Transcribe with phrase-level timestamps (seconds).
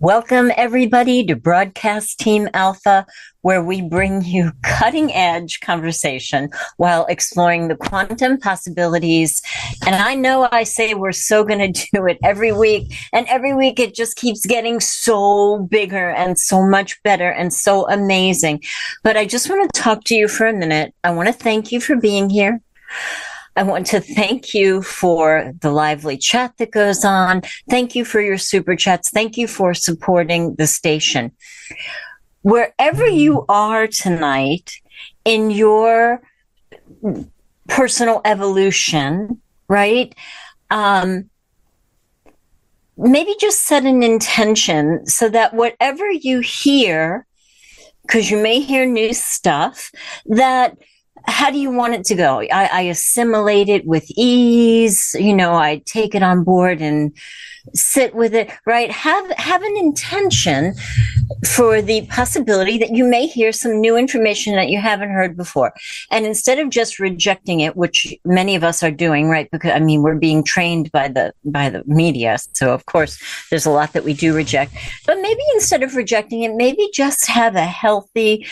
[0.00, 3.04] Welcome, everybody, to Broadcast Team Alpha,
[3.40, 9.42] where we bring you cutting edge conversation while exploring the quantum possibilities.
[9.84, 13.54] And I know I say we're so going to do it every week, and every
[13.54, 18.62] week it just keeps getting so bigger and so much better and so amazing.
[19.02, 20.94] But I just want to talk to you for a minute.
[21.02, 22.60] I want to thank you for being here.
[23.58, 27.42] I want to thank you for the lively chat that goes on.
[27.68, 29.10] Thank you for your super chats.
[29.10, 31.32] Thank you for supporting the station.
[32.42, 34.80] Wherever you are tonight
[35.24, 36.22] in your
[37.66, 40.14] personal evolution, right?
[40.70, 41.28] Um,
[42.96, 47.26] maybe just set an intention so that whatever you hear,
[48.02, 49.90] because you may hear new stuff,
[50.26, 50.78] that
[51.28, 52.40] how do you want it to go?
[52.40, 55.14] I, I, assimilate it with ease.
[55.18, 57.14] You know, I take it on board and
[57.74, 58.90] sit with it, right?
[58.90, 60.74] Have, have an intention
[61.46, 65.74] for the possibility that you may hear some new information that you haven't heard before.
[66.10, 69.50] And instead of just rejecting it, which many of us are doing, right?
[69.50, 72.38] Because, I mean, we're being trained by the, by the media.
[72.54, 74.72] So of course, there's a lot that we do reject,
[75.06, 78.46] but maybe instead of rejecting it, maybe just have a healthy,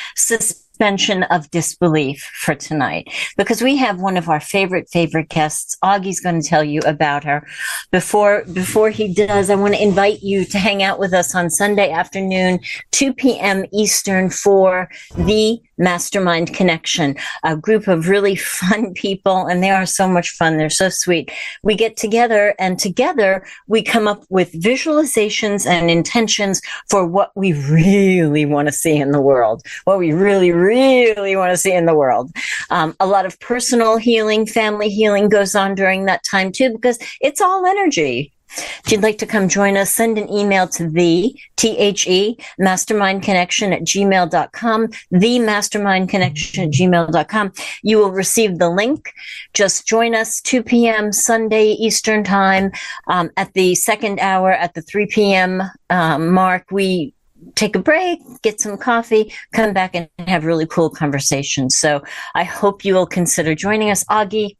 [0.76, 6.20] suspension of disbelief for tonight because we have one of our favorite favorite guests augie's
[6.20, 7.46] going to tell you about her
[7.92, 11.48] before before he does i want to invite you to hang out with us on
[11.48, 12.60] sunday afternoon
[12.90, 19.70] 2 p.m eastern for the Mastermind Connection, a group of really fun people, and they
[19.70, 20.56] are so much fun.
[20.56, 21.30] They're so sweet.
[21.62, 27.52] We get together, and together we come up with visualizations and intentions for what we
[27.52, 31.86] really want to see in the world, what we really, really want to see in
[31.86, 32.30] the world.
[32.70, 36.98] Um, a lot of personal healing, family healing goes on during that time too, because
[37.20, 38.32] it's all energy.
[38.56, 43.72] If you'd like to come join us, send an email to the T-H-E mastermind connection
[43.72, 47.52] at gmail.com, the mastermind connection at gmail.com.
[47.82, 49.12] You will receive the link.
[49.52, 51.12] Just join us 2 p.m.
[51.12, 52.70] Sunday Eastern time.
[53.08, 55.62] Um, at the second hour at the 3 p.m.
[55.90, 57.14] Um, mark, we
[57.54, 61.76] take a break, get some coffee, come back and have really cool conversations.
[61.76, 62.02] So
[62.34, 64.04] I hope you will consider joining us.
[64.04, 64.56] Augie,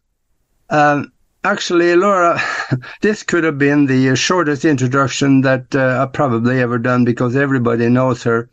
[0.69, 1.11] um,
[1.43, 2.41] actually, Laura,
[3.01, 7.89] this could have been the shortest introduction that uh, I've probably ever done because everybody
[7.89, 8.49] knows her.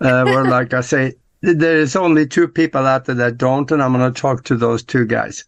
[0.00, 3.82] Uh, where, like I say, there is only two people out there that don't, and
[3.82, 5.44] I'm going to talk to those two guys.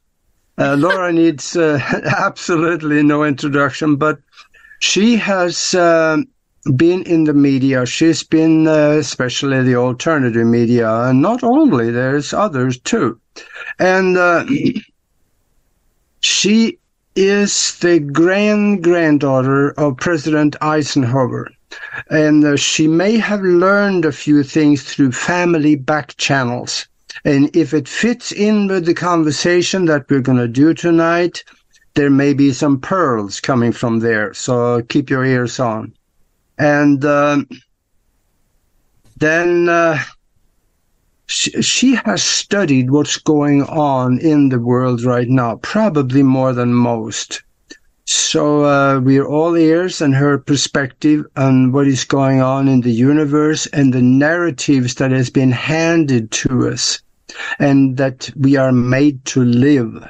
[0.59, 1.79] Uh, Laura needs uh,
[2.19, 4.19] absolutely no introduction, but
[4.81, 6.27] she has um,
[6.77, 7.87] been in the media.
[7.87, 13.21] She's been, uh, especially the alternative media, and not only, there's others too.
[13.79, 14.47] And uh,
[16.21, 16.79] she
[17.15, 21.51] is the grand granddaughter of President Eisenhower.
[22.11, 26.87] And uh, she may have learned a few things through family back channels.
[27.25, 31.45] And if it fits in with the conversation that we're going to do tonight,
[31.95, 34.33] there may be some pearls coming from there.
[34.35, 35.93] So keep your ears on.
[36.59, 37.43] And uh,
[39.17, 39.99] then uh,
[41.27, 46.75] she, she has studied what's going on in the world right now, probably more than
[46.75, 47.43] most.
[48.13, 52.93] So uh, we're all ears and her perspective on what is going on in the
[52.93, 57.01] universe and the narratives that has been handed to us
[57.59, 60.07] and that we are made to live.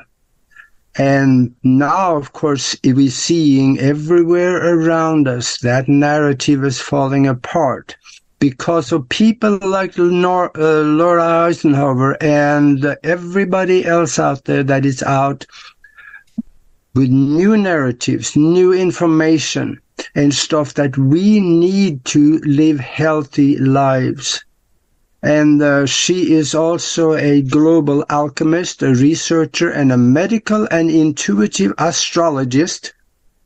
[0.98, 7.96] And now, of course, we're seeing everywhere around us that narrative is falling apart
[8.40, 15.00] because of people like Nor- uh, Laura Eisenhower and everybody else out there that is
[15.04, 15.46] out
[16.94, 19.80] with new narratives, new information,
[20.14, 24.44] and stuff that we need to live healthy lives.
[25.22, 31.72] And uh, she is also a global alchemist, a researcher, and a medical and intuitive
[31.78, 32.92] astrologist,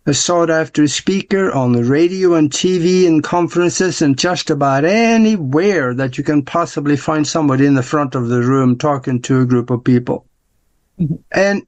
[0.07, 5.93] a sought after speaker on the radio and TV and conferences and just about anywhere
[5.95, 9.47] that you can possibly find somebody in the front of the room talking to a
[9.47, 10.25] group of people.
[10.99, 11.17] Mm-hmm.
[11.33, 11.67] And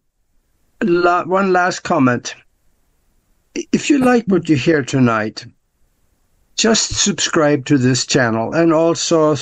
[0.82, 2.34] la- one last comment.
[3.54, 5.44] If you like what you hear tonight,
[6.56, 9.36] just subscribe to this channel and also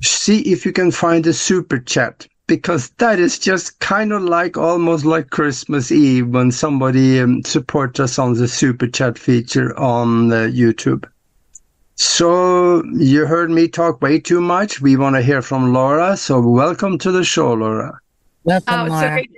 [0.00, 4.56] see if you can find a super chat because that is just kind of like
[4.56, 10.32] almost like Christmas Eve when somebody um, supports us on the super chat feature on
[10.32, 11.08] uh, YouTube.
[11.96, 14.80] So you heard me talk way too much.
[14.80, 16.16] We want to hear from Laura.
[16.16, 17.98] So welcome to the show, Laura.
[18.42, 19.00] Welcome, oh, Laura.
[19.00, 19.30] So great,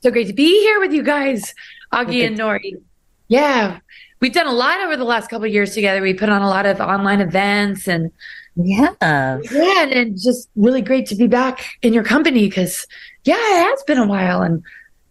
[0.00, 1.54] so great to be here with you guys,
[1.92, 2.80] Augie and Nori.
[3.28, 3.78] Yeah,
[4.20, 6.02] we've done a lot over the last couple years together.
[6.02, 8.10] We put on a lot of online events and
[8.56, 8.94] yeah.
[9.00, 9.82] Yeah.
[9.82, 12.86] And, and just really great to be back in your company because,
[13.24, 14.62] yeah, it has been a while and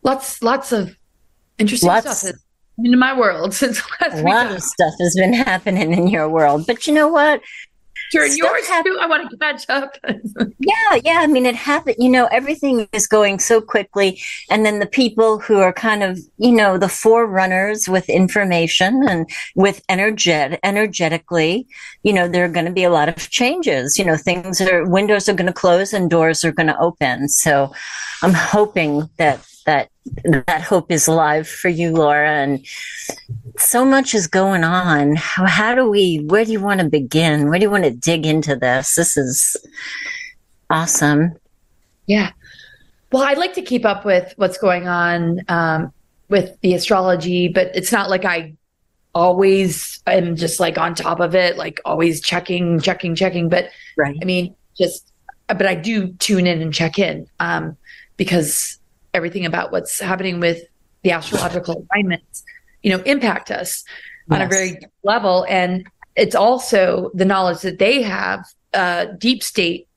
[0.03, 0.95] lots, lots of
[1.57, 2.35] interesting lots, stuff
[2.77, 4.25] into my world since last week.
[4.25, 6.65] A lot of stuff has been happening in your world.
[6.67, 7.41] But you know what?
[8.11, 8.97] Sure, yours too.
[8.99, 9.95] I want to catch up.
[10.59, 11.19] yeah, yeah.
[11.19, 11.97] I mean, it happened.
[11.99, 14.19] You know, everything is going so quickly,
[14.49, 19.29] and then the people who are kind of, you know, the forerunners with information and
[19.55, 21.67] with energet energetically,
[22.03, 23.99] you know, there are going to be a lot of changes.
[23.99, 27.29] You know, things are windows are going to close and doors are going to open.
[27.29, 27.71] So,
[28.21, 29.45] I'm hoping that
[30.23, 32.65] that hope is alive for you, Laura, and
[33.57, 35.15] so much is going on.
[35.15, 37.49] How, how do we, where do you want to begin?
[37.49, 38.95] Where do you want to dig into this?
[38.95, 39.57] This is
[40.69, 41.35] awesome.
[42.05, 42.31] Yeah.
[43.11, 45.91] Well, I'd like to keep up with what's going on um,
[46.29, 48.55] with the astrology, but it's not like I
[49.15, 53.49] always am just like on top of it, like always checking, checking, checking.
[53.49, 54.17] But right.
[54.21, 55.11] I mean, just,
[55.47, 57.75] but I do tune in and check in um,
[58.17, 58.78] because
[59.13, 60.61] everything about what's happening with
[61.03, 62.43] the astrological alignments
[62.81, 63.83] you know, impact us
[64.29, 64.35] yes.
[64.35, 65.45] on a very level.
[65.49, 69.87] And it's also the knowledge that they have, uh, deep state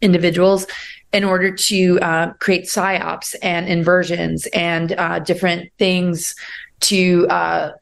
[0.00, 0.66] individuals
[1.12, 6.34] in order to uh, create psyops and inversions and uh, different things
[6.80, 7.72] to uh,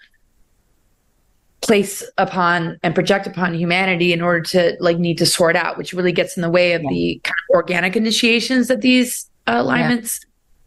[1.61, 5.93] place upon and project upon humanity in order to like need to sort out, which
[5.93, 6.91] really gets in the way of yeah.
[6.91, 10.21] the kind of organic initiations that these uh, alignments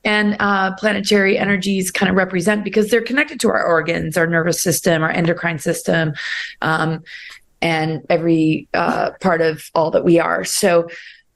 [0.07, 4.61] and uh, planetary energies kind of represent because they're connected to our organs, our nervous
[4.61, 6.13] system, our endocrine system,
[6.61, 7.03] um,
[7.61, 10.45] and every uh, part of all that we are.
[10.45, 10.87] So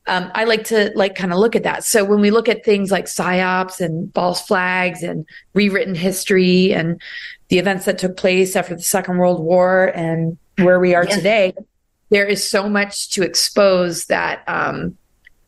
[0.08, 1.84] um, I like to like kind of look at that.
[1.84, 7.02] So when we look at things like psyops and false flags and rewritten history and
[7.50, 11.54] the events that took place after the Second World War and where we are today,
[12.10, 14.96] there is so much to expose that um,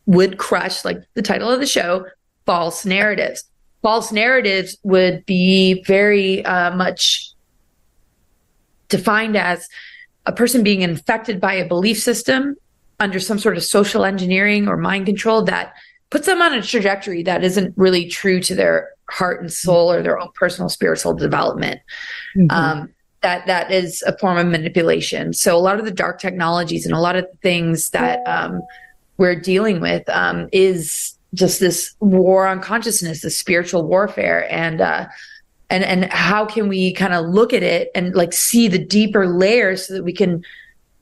[0.04, 2.04] would crush, like the title of the show,
[2.46, 3.44] false narratives.
[3.82, 7.32] False narratives would be very uh, much
[8.88, 9.68] defined as
[10.26, 12.56] a person being infected by a belief system
[13.00, 15.74] under some sort of social engineering or mind control that
[16.10, 20.02] puts them on a trajectory that isn't really true to their heart and soul or
[20.02, 21.80] their own personal spiritual development.
[22.36, 22.50] Mm-hmm.
[22.50, 25.32] Um, that that is a form of manipulation.
[25.32, 28.62] So a lot of the dark technologies and a lot of the things that um,
[29.16, 35.06] we're dealing with um, is just this war on consciousness, this spiritual warfare, and uh,
[35.70, 39.26] and and how can we kind of look at it and like see the deeper
[39.26, 40.44] layers so that we can,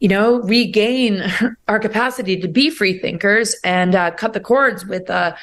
[0.00, 1.22] you know, regain
[1.68, 5.34] our capacity to be free thinkers and uh, cut the cords with uh,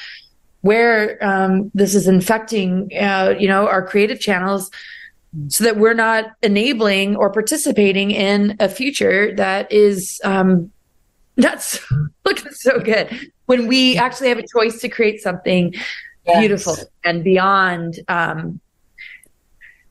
[0.61, 4.71] where um, this is infecting, uh, you know, our creative channels.
[5.49, 10.71] So that we're not enabling or participating in a future that is um,
[11.35, 11.79] that's
[12.25, 15.73] looking so good when we actually have a choice to create something
[16.27, 16.39] yes.
[16.39, 18.59] beautiful and beyond um,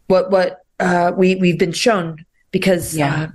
[0.06, 3.24] what what uh, we we've been shown because yeah.
[3.24, 3.28] uh,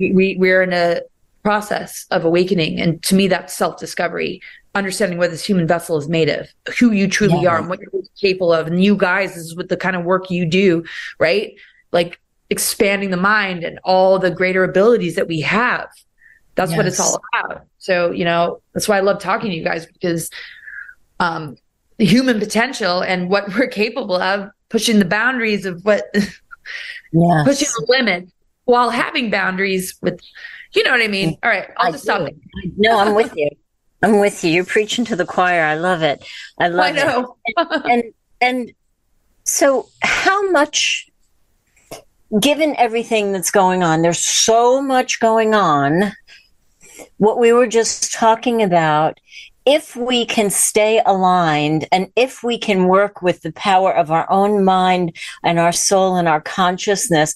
[0.00, 1.00] we we're in a
[1.44, 4.42] process of awakening and to me that's self-discovery
[4.74, 6.48] understanding what this human vessel is made of
[6.80, 7.50] who you truly yeah.
[7.50, 10.28] are and what you're capable of and you guys is what the kind of work
[10.28, 10.82] you do
[11.20, 11.54] right
[11.92, 12.18] like
[12.50, 15.88] expanding the mind and all the greater abilities that we have
[16.58, 16.76] that's yes.
[16.76, 17.66] what it's all about.
[17.78, 20.28] So, you know, that's why I love talking to you guys because
[21.20, 21.56] um,
[21.98, 27.44] the human potential and what we're capable of, pushing the boundaries of what, yes.
[27.44, 28.28] pushing the limit
[28.64, 30.20] while having boundaries with,
[30.74, 31.38] you know what I mean?
[31.44, 32.12] All right, I'll I just do.
[32.12, 32.28] stop.
[32.76, 33.48] No, I'm with you.
[34.02, 34.50] I'm with you.
[34.50, 35.62] You're preaching to the choir.
[35.62, 36.26] I love it.
[36.58, 37.36] I love I know.
[37.46, 37.54] it.
[37.56, 38.04] and, and
[38.40, 38.72] and
[39.44, 41.08] so how much
[42.40, 46.12] given everything that's going on, there's so much going on.
[47.18, 49.18] What we were just talking about,
[49.66, 54.30] if we can stay aligned and if we can work with the power of our
[54.30, 55.14] own mind
[55.44, 57.34] and our soul and our consciousness,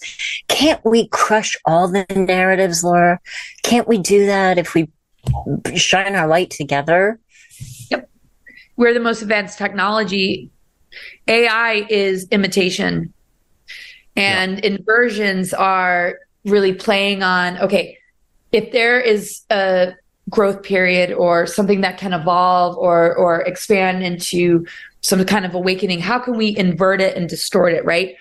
[0.49, 3.21] can't we crush all the narratives, Laura?
[3.63, 4.89] Can't we do that if we
[5.75, 7.19] shine our light together?
[7.91, 8.09] Yep.
[8.77, 10.51] We're the most advanced technology.
[11.29, 13.13] AI is imitation
[14.17, 14.71] and yeah.
[14.71, 17.99] inversions are really playing on, okay,
[18.53, 19.95] if there is a
[20.31, 24.65] growth period or something that can evolve or or expand into
[25.01, 28.15] some kind of awakening how can we invert it and distort it right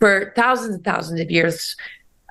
[0.00, 1.76] for thousands and thousands of years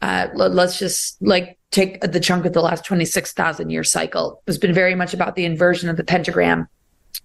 [0.01, 4.73] uh, let's just like take the chunk of the last 26,000 year cycle it's been
[4.73, 6.67] very much about the inversion of the pentagram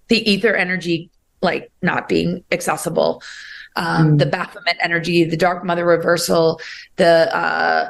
[0.07, 1.09] the ether energy
[1.41, 3.21] like not being accessible
[3.75, 4.19] um, mm.
[4.19, 6.61] the Baphomet energy the dark mother reversal
[6.95, 7.89] the uh,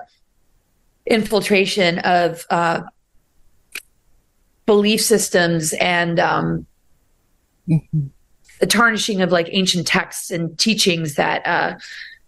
[1.10, 2.82] infiltration of uh,
[4.66, 6.66] belief systems and um,
[7.68, 8.08] mm-hmm.
[8.60, 11.76] the tarnishing of like ancient texts and teachings that uh,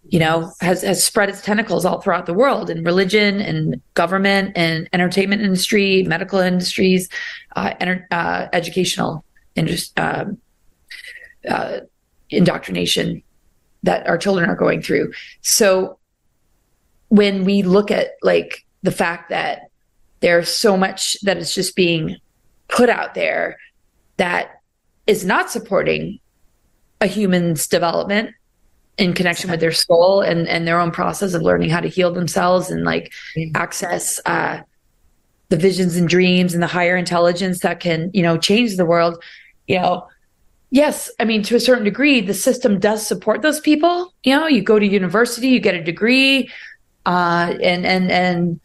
[0.08, 4.52] you know has has spread its tentacles all throughout the world in religion and government
[4.56, 7.08] and entertainment industry, medical industries,
[7.54, 9.24] uh, enter, uh, educational
[9.96, 10.38] um,
[11.48, 11.78] uh,
[12.30, 13.22] indoctrination
[13.84, 15.12] that our children are going through.
[15.42, 15.98] So
[17.08, 19.70] when we look at like the fact that
[20.20, 22.16] there's so much that is just being
[22.68, 23.58] put out there
[24.16, 24.62] that
[25.06, 26.18] is not supporting
[27.00, 28.30] a human's development
[28.98, 32.12] in connection with their soul and and their own process of learning how to heal
[32.12, 33.56] themselves and like mm-hmm.
[33.56, 34.60] access uh
[35.48, 39.22] the visions and dreams and the higher intelligence that can you know change the world
[39.66, 40.06] you know
[40.70, 44.46] yes i mean to a certain degree the system does support those people you know
[44.46, 46.48] you go to university you get a degree
[47.06, 48.60] uh and and and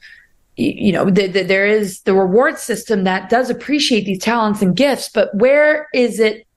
[0.58, 4.76] you know the, the, there is the reward system that does appreciate these talents and
[4.76, 6.48] gifts but where is it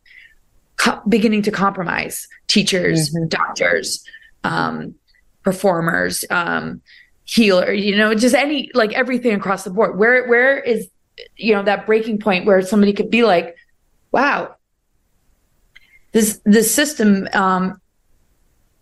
[0.77, 3.29] co- beginning to compromise teachers mm-hmm.
[3.29, 4.05] doctors
[4.43, 4.95] um,
[5.43, 6.81] performers um,
[7.25, 10.89] healer you know just any like everything across the board where where is
[11.37, 13.55] you know that breaking point where somebody could be like
[14.13, 14.55] wow
[16.13, 17.81] this this system um,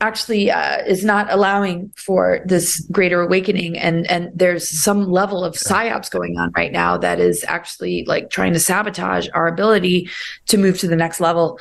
[0.01, 3.77] actually uh, is not allowing for this greater awakening.
[3.77, 8.31] And and there's some level of psyops going on right now that is actually like
[8.31, 10.09] trying to sabotage our ability
[10.47, 11.59] to move to the next level.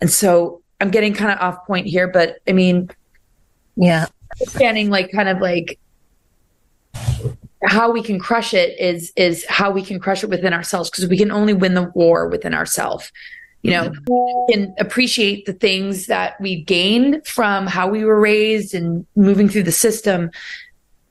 [0.00, 2.90] And so i'm getting kind of off point here but i mean
[3.76, 4.06] yeah.
[4.40, 5.78] understanding like kind of like
[7.64, 11.06] how we can crush it is is how we can crush it within ourselves because
[11.08, 13.10] we can only win the war within ourselves
[13.62, 14.52] you know mm-hmm.
[14.52, 19.62] can appreciate the things that we gained from how we were raised and moving through
[19.62, 20.30] the system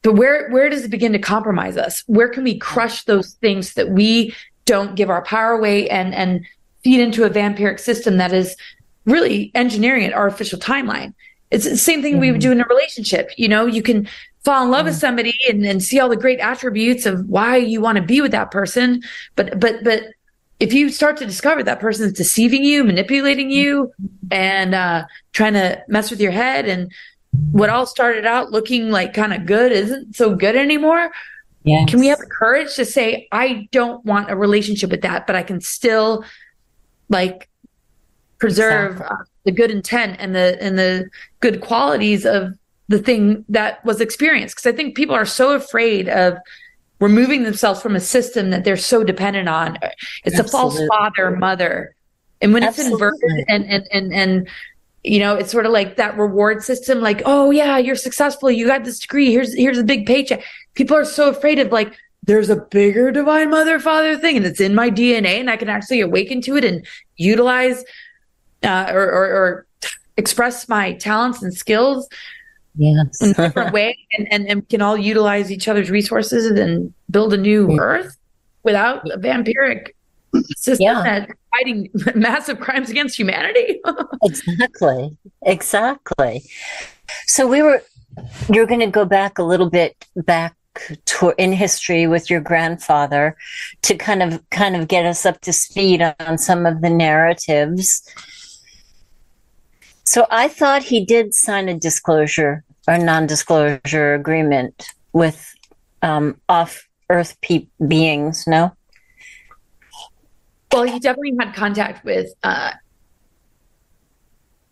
[0.02, 3.74] but where where does it begin to compromise us where can we crush those things
[3.74, 4.34] that we
[4.66, 6.46] don't give our power away and and
[6.84, 8.56] feed into a vampiric system that is
[9.06, 11.14] really engineering an artificial timeline
[11.52, 12.22] it's the same thing mm-hmm.
[12.22, 14.08] we would do in a relationship you know you can
[14.44, 14.88] fall in love mm-hmm.
[14.88, 18.22] with somebody and, and see all the great attributes of why you want to be
[18.22, 19.02] with that person
[19.36, 20.04] but but but
[20.60, 23.92] if you start to discover that person's deceiving you, manipulating you,
[24.32, 26.92] and uh, trying to mess with your head, and
[27.52, 31.12] what all started out looking like kind of good isn't so good anymore.
[31.64, 31.90] Yes.
[31.90, 35.36] Can we have the courage to say, I don't want a relationship with that, but
[35.36, 36.24] I can still
[37.10, 37.50] like
[38.38, 39.18] preserve exactly.
[39.20, 41.10] uh, the good intent and the and the
[41.40, 42.54] good qualities of
[42.88, 44.56] the thing that was experienced?
[44.56, 46.38] Because I think people are so afraid of
[47.00, 49.78] removing themselves from a system that they're so dependent on.
[50.24, 50.42] It's Absolutely.
[50.42, 51.96] a false father, mother.
[52.42, 52.94] And when Absolutely.
[52.94, 54.50] it's inverted and, and, and, and,
[55.04, 58.50] you know, it's sort of like that reward system, like, oh yeah, you're successful.
[58.50, 59.32] You got this degree.
[59.32, 60.44] Here's, here's a big paycheck.
[60.74, 64.60] People are so afraid of like, there's a bigger divine mother father thing and it's
[64.60, 66.86] in my DNA and I can actually awaken to it and
[67.18, 67.84] utilize,
[68.64, 69.68] uh, or, or, or
[70.18, 72.08] express my talents and skills
[72.78, 73.22] yes.
[73.22, 77.34] in a different way and, and, and can all utilize each other's resources and build
[77.34, 78.18] a new earth
[78.64, 79.92] without a vampiric
[80.56, 81.04] system yeah.
[81.04, 83.80] that's fighting massive crimes against humanity.
[84.24, 85.18] exactly.
[85.44, 86.44] Exactly.
[87.28, 87.82] So we were
[88.52, 90.56] you're going to go back a little bit back
[91.06, 93.36] to, in history with your grandfather
[93.84, 98.08] to kind of kind of get us up to speed on some of the narratives.
[100.04, 105.54] So I thought he did sign a disclosure or non-disclosure agreement with
[106.02, 108.46] um, off-Earth pe- beings.
[108.48, 108.72] No.
[110.72, 112.72] Well, he definitely had contact with uh,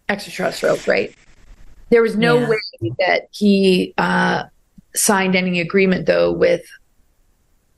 [0.10, 1.14] extraterrestrials, right?
[1.90, 2.50] There was no Yeah.
[2.50, 4.44] way that he uh,
[4.96, 6.64] signed any agreement, though, with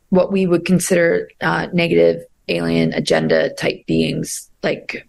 [0.09, 5.07] what we would consider uh, negative alien agenda type beings, like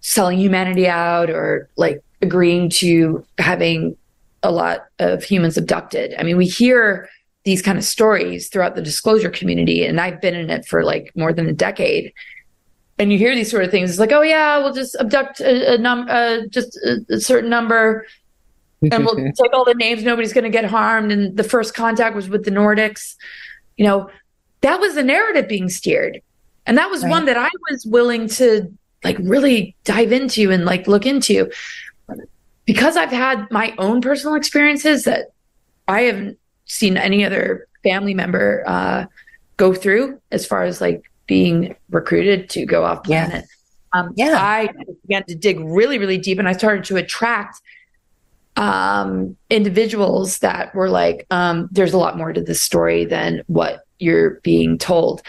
[0.00, 3.96] selling humanity out or like agreeing to having
[4.42, 6.14] a lot of humans abducted.
[6.18, 7.08] I mean, we hear
[7.44, 11.12] these kind of stories throughout the disclosure community, and I've been in it for like
[11.16, 12.12] more than a decade.
[12.98, 13.90] And you hear these sort of things.
[13.90, 17.50] It's like, oh yeah, we'll just abduct a, a num, uh, just a, a certain
[17.50, 18.06] number,
[18.90, 20.02] and we'll take all the names.
[20.04, 21.10] Nobody's going to get harmed.
[21.10, 23.16] And the first contact was with the Nordics.
[23.76, 24.10] You know,
[24.60, 26.20] that was the narrative being steered,
[26.66, 27.10] and that was Right.
[27.10, 28.70] one that I was willing to
[29.02, 31.50] like really dive into and like look into
[32.64, 35.32] because I've had my own personal experiences that
[35.88, 39.06] I haven't seen any other family member uh,
[39.56, 43.26] go through as far as like being recruited to go off Yeah.
[43.26, 43.44] planet.
[43.92, 44.36] Um, Yeah.
[44.38, 44.68] I
[45.02, 47.60] began to dig really, really deep, and I started to attract
[48.56, 53.80] um, individuals that were like, um, "There's a lot more to this story than what
[53.98, 55.22] you're being told."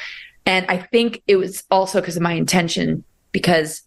[0.46, 3.82] And I think it was also because of my intention, because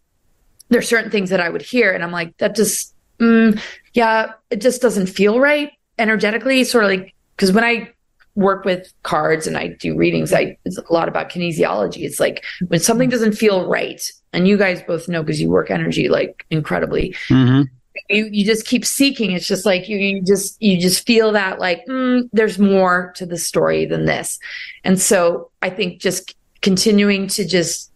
[0.71, 3.61] there's certain things that I would hear, and I'm like, "That just, mm,
[3.95, 7.93] yeah, it just doesn't feel right energetically." Sort of like because when I
[8.35, 12.05] work with cards and I do readings, I it's a lot about kinesiology.
[12.05, 14.03] It's like when something doesn't feel right,
[14.33, 17.15] and you guys both know because you work energy like incredibly.
[17.29, 17.63] hmm
[18.11, 19.33] You you just keep seeking.
[19.33, 23.25] It's just like you, you just you just feel that like mm, there's more to
[23.25, 24.39] the story than this,
[24.85, 27.91] and so I think just continuing to just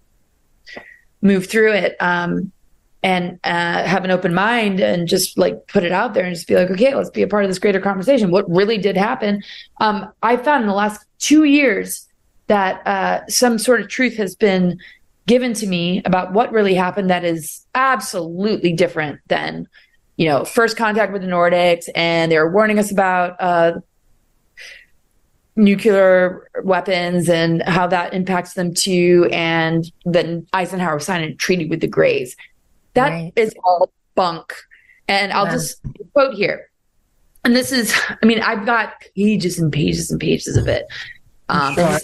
[1.23, 2.51] move through it um,
[3.03, 6.47] and uh, have an open mind and just like put it out there and just
[6.47, 8.31] be like, okay, let's be a part of this greater conversation.
[8.31, 9.43] What really did happen?
[9.81, 12.07] Um, I found in the last two years
[12.49, 14.79] that uh, some sort of truth has been
[15.27, 19.69] given to me about what really happened that is absolutely different than
[20.17, 23.79] you know first contact with the nordics and they were warning us about uh,
[25.55, 31.81] nuclear weapons and how that impacts them too and then eisenhower signed a treaty with
[31.81, 32.35] the greys
[32.95, 33.57] That is Right.
[33.65, 34.53] all bunk
[35.09, 35.53] and i'll Wow.
[35.53, 35.81] just
[36.13, 36.69] quote here
[37.45, 40.87] and this is i mean i've got pages and pages and pages of it
[41.49, 41.99] um, Sure.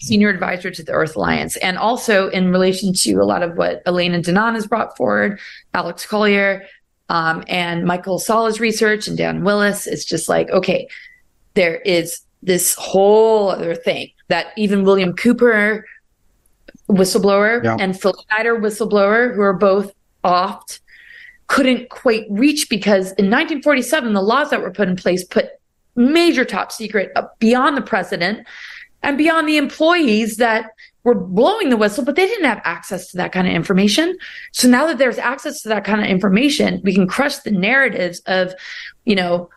[0.00, 3.82] senior advisor to the Earth Alliance, and also in relation to a lot of what
[3.84, 5.40] Elena Danaan has brought forward,
[5.74, 6.62] Alex Collier,
[7.08, 9.88] um, and Michael Salla's research, and Dan Willis.
[9.88, 10.88] It's just like, okay,
[11.54, 15.84] there is this whole other thing that even William Cooper,
[16.88, 17.76] whistleblower, Yeah.
[17.80, 19.92] and Phil Schneider, whistleblower, who are both
[20.26, 20.80] oft,
[21.46, 25.46] couldn't quite reach because in 1947, the laws that were put in place put
[25.94, 28.46] major top secret beyond the president
[29.02, 30.70] and beyond the employees that
[31.04, 34.18] were blowing the whistle, but they didn't have access to that kind of information.
[34.52, 38.20] So now that there's access to that kind of information, we can crush the narratives
[38.26, 38.52] of,
[39.04, 39.48] you know,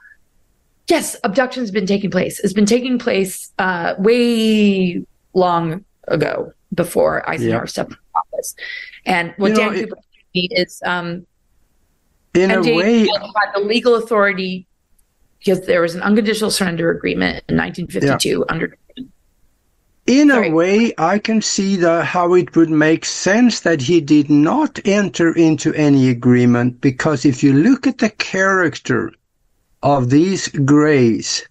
[0.88, 2.40] yes, abduction's been taking place.
[2.42, 5.04] It's been taking place uh, way
[5.34, 8.56] long ago before Eisenhower stepped into office.
[9.06, 10.02] And what You Dan it- Cooper
[10.34, 11.26] is um,
[12.34, 14.68] In a way, had the legal authority
[15.40, 18.76] because there was an unconditional surrender agreement in 1952 under
[20.06, 20.50] In Sorry.
[20.50, 24.80] a way, I can see the, how it would make sense that he did not
[24.86, 29.12] enter into any agreement because if you look at the character
[29.82, 31.48] of these Greys,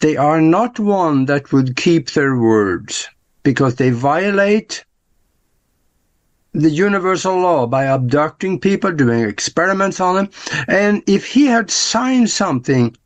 [0.00, 3.08] they are not one that would keep their words
[3.42, 4.84] because they violate
[6.52, 10.30] the universal law by abducting people, doing experiments on them.
[10.68, 12.96] And if he had signed something,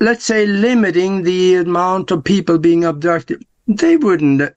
[0.00, 4.54] let's say limiting the amount of people being abducted, they wouldn't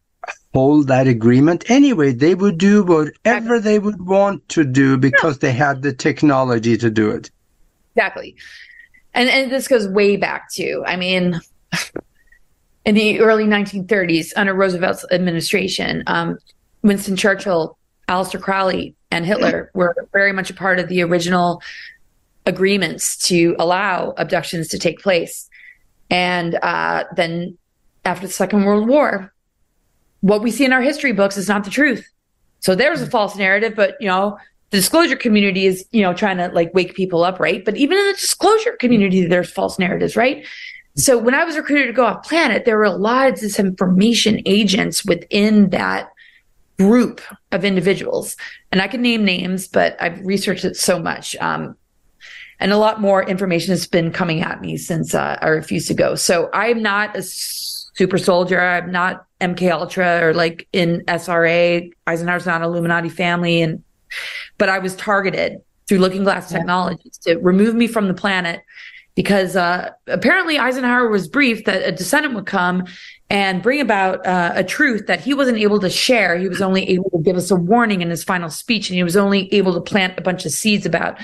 [0.54, 2.12] hold that agreement anyway.
[2.12, 6.90] They would do whatever they would want to do because they had the technology to
[6.90, 7.30] do it.
[7.96, 8.36] Exactly.
[9.14, 11.40] And and this goes way back to, I mean,
[12.86, 16.38] in the early 1930s under Roosevelt's administration, um,
[16.82, 21.62] Winston Churchill, Aleister Crowley, and Hitler were very much a part of the original
[22.46, 25.50] agreements to allow abductions to take place.
[26.10, 27.58] And uh, then
[28.06, 29.34] after the Second World War,
[30.22, 32.08] what we see in our history books is not the truth.
[32.60, 34.38] So there's a false narrative, but you know,
[34.72, 37.64] the disclosure community is, you know, trying to like wake people up, right?
[37.64, 40.46] But even in the disclosure community, there's false narratives, right?
[40.96, 44.42] So when I was recruited to go off planet, there were a lot of disinformation
[44.46, 46.10] agents within that
[46.80, 48.38] group of individuals.
[48.72, 51.36] And I can name names, but I've researched it so much.
[51.38, 51.76] Um,
[52.62, 55.94] and a lot more information has been coming at me since uh, I refused to
[55.94, 56.16] go.
[56.16, 58.60] So I'm not a super soldier.
[58.62, 61.92] I'm not MK Ultra or like in SRA.
[62.08, 63.84] Eisenhower's not Illuminati family, and
[64.58, 68.62] but I was targeted through Looking Glass Technologies to remove me from the planet
[69.16, 72.86] because uh, apparently Eisenhower was briefed that a descendant would come
[73.30, 76.38] and bring about uh, a truth that he wasn't able to share.
[76.38, 79.04] He was only able to give us a warning in his final speech, and he
[79.04, 81.20] was only able to plant a bunch of seeds about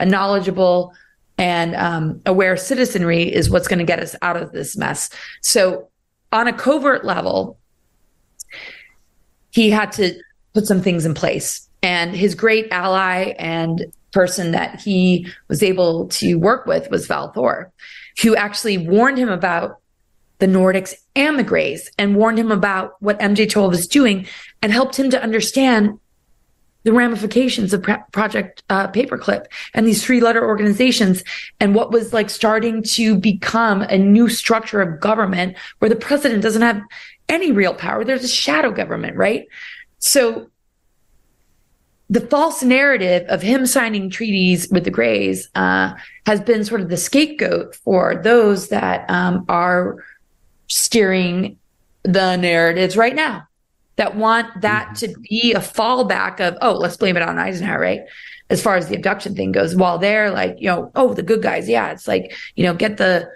[0.00, 0.94] a knowledgeable
[1.38, 5.10] and um, aware citizenry is what's going to get us out of this mess.
[5.40, 5.88] So,
[6.30, 7.58] on a covert level,
[9.50, 10.18] he had to
[10.54, 11.68] put some things in place.
[11.82, 17.32] And his great ally and person that he was able to work with was Val
[17.32, 17.72] Thor,
[18.22, 19.81] who actually warned him about
[20.38, 24.26] the Nordics and the Greys and warned him about what MJ12 was doing
[24.60, 25.98] and helped him to understand
[26.84, 31.22] the ramifications of Project uh, Paperclip and these three letter organizations
[31.60, 36.42] and what was like starting to become a new structure of government where the president
[36.42, 36.82] doesn't have
[37.28, 38.04] any real power.
[38.04, 39.46] There's a shadow government, right?
[39.98, 40.50] So
[42.10, 45.94] the false narrative of him signing treaties with the Greys uh,
[46.26, 50.04] has been sort of the scapegoat for those that um, are
[50.72, 51.58] steering
[52.02, 53.46] the narratives right now
[53.96, 55.12] that want that mm-hmm.
[55.12, 58.00] to be a fallback of oh let's blame it on Eisenhower right
[58.48, 61.42] as far as the abduction thing goes while they're like you know oh the good
[61.42, 63.28] guys yeah it's like you know get the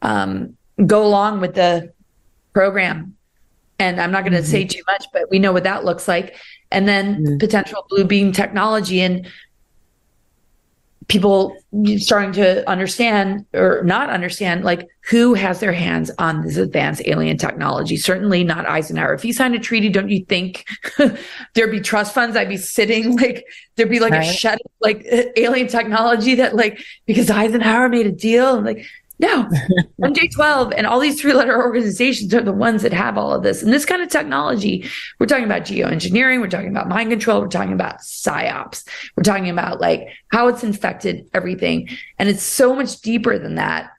[0.00, 1.92] um go along with the
[2.54, 3.14] program
[3.78, 4.50] and I'm not going to mm-hmm.
[4.50, 6.36] say too much but we know what that looks like
[6.70, 7.38] and then mm-hmm.
[7.38, 9.28] potential blue beam technology and
[11.10, 11.56] people
[11.96, 17.36] starting to understand or not understand like who has their hands on this advanced alien
[17.36, 17.96] technology?
[17.96, 19.12] Certainly not eisenhower.
[19.12, 20.64] If he signed a treaty don't you think
[21.54, 22.36] there'd be trust funds?
[22.36, 23.44] I'd be sitting like
[23.74, 24.28] there'd be like right.
[24.28, 25.04] a shed like
[25.36, 28.86] alien technology that like because eisenhower made a deal and like
[29.20, 29.48] no,
[30.00, 33.62] MJ12 and all these three letter organizations are the ones that have all of this.
[33.62, 37.48] And this kind of technology, we're talking about geoengineering, we're talking about mind control, we're
[37.48, 41.90] talking about psyops, we're talking about like how it's infected everything.
[42.18, 43.90] And it's so much deeper than that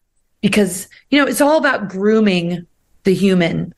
[0.42, 2.66] because, you know, it's all about grooming
[3.04, 3.76] the human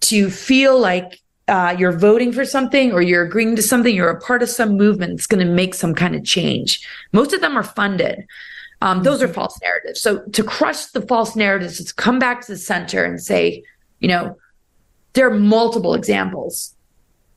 [0.00, 4.20] to feel like uh, you're voting for something or you're agreeing to something, you're a
[4.20, 6.86] part of some movement that's going to make some kind of change.
[7.12, 8.26] Most of them are funded.
[8.82, 9.34] Um, those are mm-hmm.
[9.34, 10.00] false narratives.
[10.00, 13.62] So to crush the false narratives, to come back to the center and say,
[14.00, 14.36] you know,
[15.14, 16.74] there are multiple examples.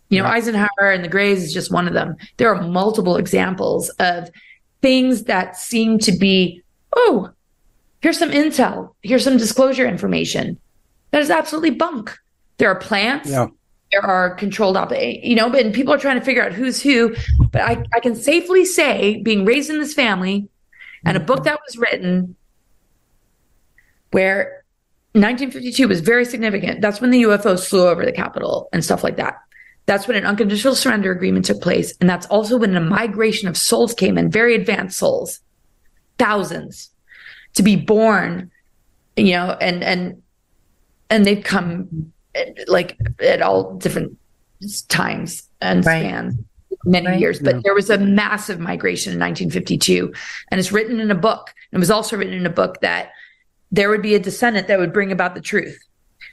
[0.09, 0.27] You know.
[0.27, 2.15] Eisenhower and the Greys is just one of them.
[2.37, 4.29] There are multiple examples of
[4.81, 6.61] things that seem to be,
[6.95, 7.29] oh,
[8.01, 10.57] here's some intel, here's some disclosure information.
[11.11, 12.17] That is absolutely bunk.
[12.57, 13.29] There are plants.
[13.29, 13.47] Yeah.
[13.91, 17.15] There are controlled op, you know, and people are trying to figure out who's who.
[17.51, 20.47] But I, I can safely say, being raised in this family,
[21.05, 21.45] and a book mm-hmm.
[21.45, 22.35] that was written
[24.11, 24.63] where
[25.13, 26.81] 1952 was very significant.
[26.81, 29.35] That's when the UFOs flew over the Capitol and stuff like that.
[29.85, 31.95] That's when an unconditional surrender agreement took place.
[31.99, 35.39] And that's also when a migration of souls came in, very advanced souls,
[36.19, 36.91] thousands
[37.55, 38.51] to be born,
[39.15, 40.21] you know, and, and,
[41.09, 42.13] and they've come
[42.67, 44.15] like at all different
[44.89, 46.01] times and right.
[46.01, 46.35] spans
[46.85, 47.19] many right.
[47.19, 47.61] years, but yeah.
[47.63, 50.13] there was a massive migration in 1952.
[50.49, 51.53] And it's written in a book.
[51.71, 53.11] It was also written in a book that
[53.71, 55.79] there would be a descendant that would bring about the truth.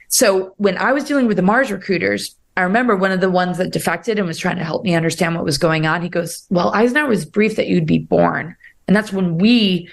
[0.07, 3.57] So when I was dealing with the Mars recruiters, I remember one of the ones
[3.59, 6.01] that defected and was trying to help me understand what was going on.
[6.01, 8.55] He goes, Well, Eisenhower was briefed that you'd be born.
[8.87, 9.89] And that's when we,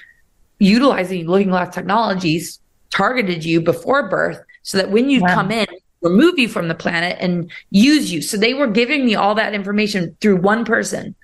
[0.61, 5.35] utilizing looking glass technologies, targeted you before birth so that when you wow.
[5.35, 5.67] come in,
[6.05, 8.23] remove you from the planet and use you.
[8.23, 11.15] So they were giving me all that information through one person,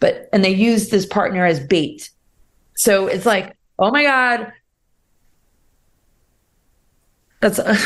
[0.00, 2.10] but, and they used this partner as bait.
[2.74, 4.52] So it's like, oh my God.
[7.40, 7.76] That's a,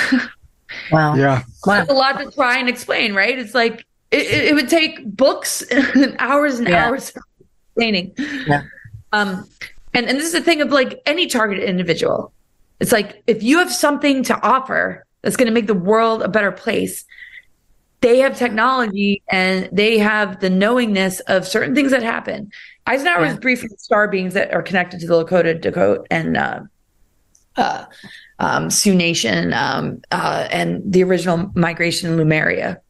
[0.90, 1.14] wow.
[1.14, 1.42] Yeah.
[1.64, 3.38] That's a lot to try and explain, right?
[3.38, 6.86] It's like, it, it would take books and hours and yeah.
[6.86, 7.12] hours
[7.74, 8.14] explaining.
[8.18, 8.62] Yeah.
[9.12, 9.48] Um,
[9.92, 12.32] and, and this is the thing of like any targeted individual.
[12.80, 16.28] It's like if you have something to offer, that's going to make the world a
[16.28, 17.04] better place.
[18.00, 22.50] They have technology and they have the knowingness of certain things that happen.
[22.86, 23.30] Eisenhower yeah.
[23.32, 26.60] was briefing star beings that are connected to the Lakota, Dakota, and uh,
[27.56, 27.86] uh,
[28.38, 32.80] um, Sioux Nation um, uh, and the original migration in Lemuria.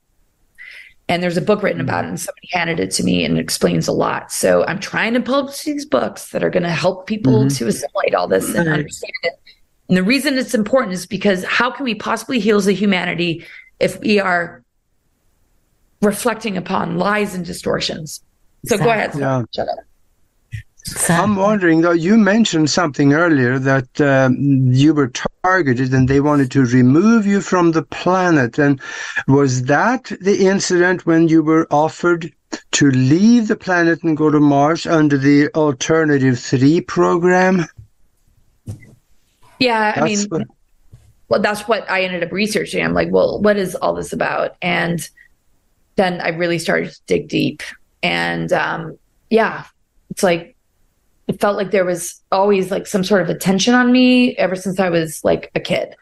[1.08, 3.40] And there's a book written about it, and somebody handed it to me and it
[3.40, 4.32] explains a lot.
[4.32, 7.56] So I'm trying to publish these books that are going to help people mm-hmm.
[7.56, 9.34] to assimilate all this and understand it
[9.88, 13.46] and the reason it's important is because how can we possibly heal the humanity
[13.79, 14.62] if we are
[16.03, 18.22] reflecting upon lies and distortions?
[18.66, 19.12] So go ahead.
[19.16, 19.42] Yeah.
[19.55, 19.79] Shut up.
[21.09, 24.37] I'm wondering though, you mentioned something earlier that um,
[24.72, 28.59] you were targeted and they wanted to remove you from the planet.
[28.59, 28.81] And
[29.27, 32.33] was that the incident when you were offered
[32.72, 37.66] to leave the planet and go to Mars under the Alternative 3 program?
[39.58, 40.46] Yeah, I mean, what-
[41.28, 42.84] well, that's what I ended up researching.
[42.84, 44.56] I'm like, well, what is all this about?
[44.62, 45.08] And
[45.96, 47.62] then I really started to dig deep.
[48.02, 48.96] And um,
[49.28, 49.64] yeah,
[50.10, 50.54] it's like,
[51.26, 54.78] it felt like there was always like some sort of attention on me ever since
[54.78, 55.96] I was like a kid.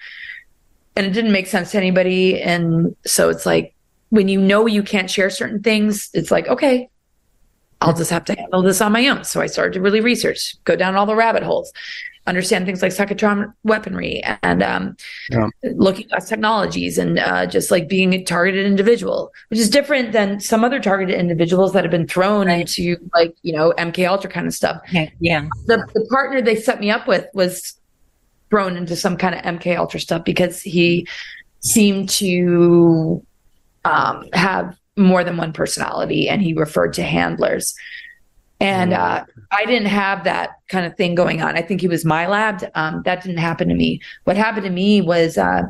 [0.96, 2.40] And it didn't make sense to anybody.
[2.42, 3.74] And so it's like,
[4.10, 6.90] when you know you can't share certain things, it's like, okay,
[7.80, 9.24] I'll just have to handle this on my own.
[9.24, 11.72] So I started to really research, go down all the rabbit holes,
[12.26, 14.96] understand things like psychotron weaponry and um,
[15.30, 15.48] Yeah.
[15.74, 20.40] looking at technologies and uh, just like being a targeted individual, which is different than
[20.40, 22.60] some other targeted individuals that have been thrown Right.
[22.60, 24.80] into like, you know, MK Ultra kind of stuff.
[25.20, 25.46] Yeah.
[25.66, 27.78] The, the partner they set me up with was
[28.50, 31.06] thrown into some kind of MK Ultra stuff because he
[31.60, 33.22] seemed to
[33.84, 37.74] um, have more than one personality and he referred to handlers.
[38.64, 41.56] And uh, I didn't have that kind of thing going on.
[41.56, 42.64] I think he was my lab.
[42.74, 44.00] Um, that didn't happen to me.
[44.24, 45.62] What happened to me was uh,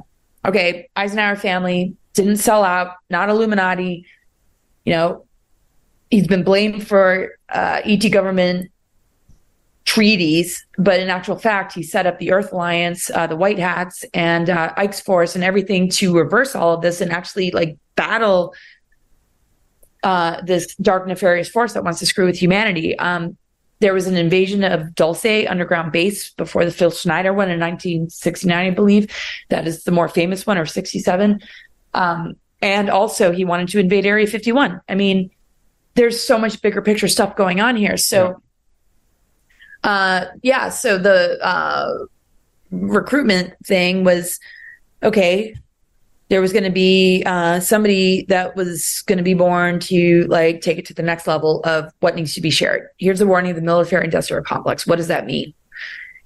[0.44, 4.07] okay, Eisenhower family didn't sell out, not Illuminati.
[4.85, 5.24] You know,
[6.11, 8.70] he's been blamed for uh, ET government
[9.85, 14.04] treaties, but in actual fact, he set up the Earth Alliance, uh, the White Hats,
[14.14, 18.54] and uh, Ike's Force, and everything to reverse all of this and actually like battle
[20.04, 22.96] uh, this dark nefarious force that wants to screw with humanity.
[22.98, 23.36] Um,
[23.80, 28.66] there was an invasion of Dulce underground base before the Phil Schneider one in 1969,
[28.66, 29.10] I believe.
[29.48, 31.40] That is the more famous one, or 67.
[31.94, 34.80] Um, and also, he wanted to invade Area 51.
[34.88, 35.30] I mean,
[35.94, 37.96] there's so much bigger picture stuff going on here.
[37.96, 38.42] So,
[39.84, 40.68] uh, yeah.
[40.68, 42.04] So the uh,
[42.70, 44.38] recruitment thing was
[45.02, 45.54] okay
[46.28, 50.62] there was going to be uh, somebody that was going to be born to like
[50.62, 52.88] take it to the next level of what needs to be shared.
[52.98, 54.87] Here's a warning of the military industrial complex.
[54.87, 55.52] What does that mean?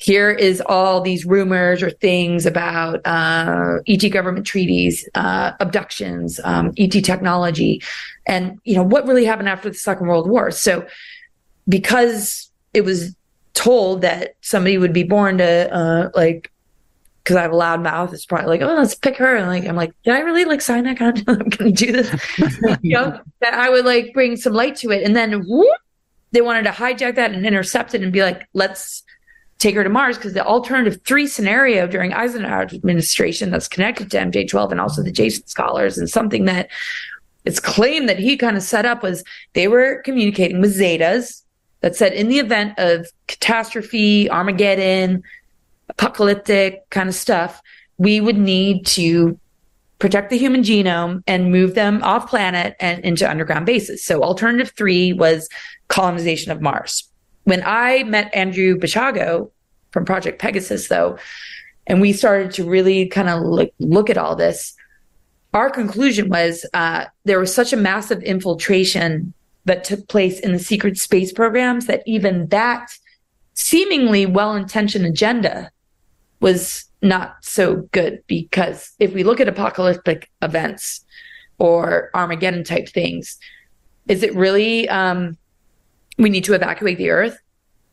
[0.01, 6.73] Here is all these rumors or things about uh, ET government treaties, uh, abductions, um,
[6.79, 7.83] ET technology,
[8.25, 10.53] and you know what really happened after the Second World War.
[10.53, 10.87] So,
[11.69, 13.17] because it was
[13.55, 16.53] told that somebody would be born to uh, like
[17.29, 19.37] because I have a loud mouth, it's probably like, oh, let's pick her.
[19.37, 21.29] And like, I'm like, did I really like sign that contract?
[21.29, 22.11] I'm going to do this.
[22.81, 25.03] you know, that I would like bring some light to it.
[25.03, 25.69] And then whoop,
[26.33, 29.03] they wanted to hijack that and intercept it and be like, let's
[29.59, 34.17] take her to Mars because the alternative three scenario during Eisenhower's administration that's connected to
[34.17, 36.71] MJ12 and also the Jason scholars and something that
[37.45, 41.43] it's claimed that he kind of set up was they were communicating with Zetas
[41.83, 45.23] that said in the event of catastrophe, Armageddon,
[45.89, 47.63] apocalyptic kind of stuff,
[47.97, 49.39] we would need to
[49.99, 54.05] protect the human genome and move them off planet and into underground bases.
[54.05, 55.49] So alternative three was
[55.89, 57.09] colonization of Mars.
[57.45, 59.51] When I met Andrew Basiago
[59.91, 61.19] from Project Pegasus, though,
[61.87, 64.75] and we started to really kind of look, look at all this,
[65.55, 69.33] our conclusion was uh, there was such a massive infiltration
[69.65, 72.91] that took place in the secret space programs that even that
[73.55, 75.71] seemingly well-intentioned agenda
[76.41, 81.05] was not so good because if we look at apocalyptic events
[81.59, 83.39] or Armageddon type things,
[84.07, 85.37] is it really um,
[86.17, 87.39] we need to evacuate the earth?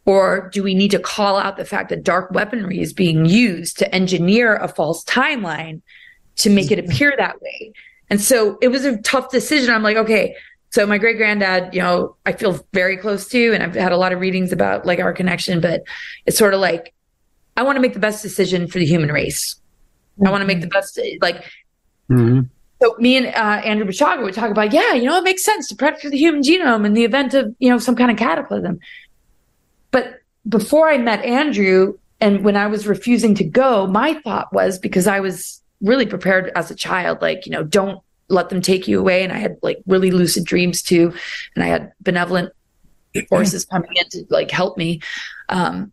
[0.06, 3.80] Or do we need to call out the fact that dark weaponry is being used
[3.80, 5.82] to engineer a false timeline
[6.38, 7.74] to make it appear that way?
[8.12, 9.74] And so it was a tough decision.
[9.74, 10.36] I'm like, okay,
[10.70, 13.98] so my great granddad, you know, I feel very close to, and I've had a
[13.98, 15.84] lot of readings about like our connection, but
[16.26, 16.94] it's sort of like
[17.56, 19.56] I want to make the best decision for the human race.
[20.26, 21.44] I want to make the best, like,
[22.10, 22.50] Mhm.
[22.82, 25.68] so me and uh, Andrew Basiago would talk about, yeah, you know, it makes sense
[25.70, 28.80] to protect the human genome in the event of, you know, some kind of cataclysm.
[29.92, 34.78] But before I met Andrew and when I was refusing to go, my thought was
[34.78, 38.88] because I was really prepared as a child, like, you know, don't let them take
[38.88, 39.24] you away.
[39.24, 41.14] And I had like really lucid dreams too.
[41.56, 42.54] And I had benevolent
[43.30, 45.02] forces coming in to like help me.
[45.50, 45.92] Um,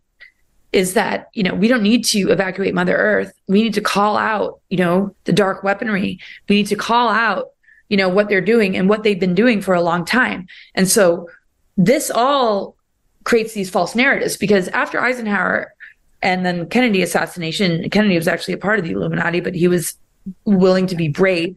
[0.73, 3.31] is that you know we don't need to evacuate mother earth.
[3.47, 6.19] We need to call out you know the dark weaponry.
[6.49, 7.51] We need to call out
[7.89, 10.47] you know what they're doing and what they've been doing for a long time.
[10.75, 11.29] And so
[11.77, 12.75] this all
[13.23, 15.73] creates these false narratives because after eisenhower
[16.21, 19.95] and then kennedy assassination kennedy was actually a part of the illuminati but he was
[20.43, 21.55] willing to be brave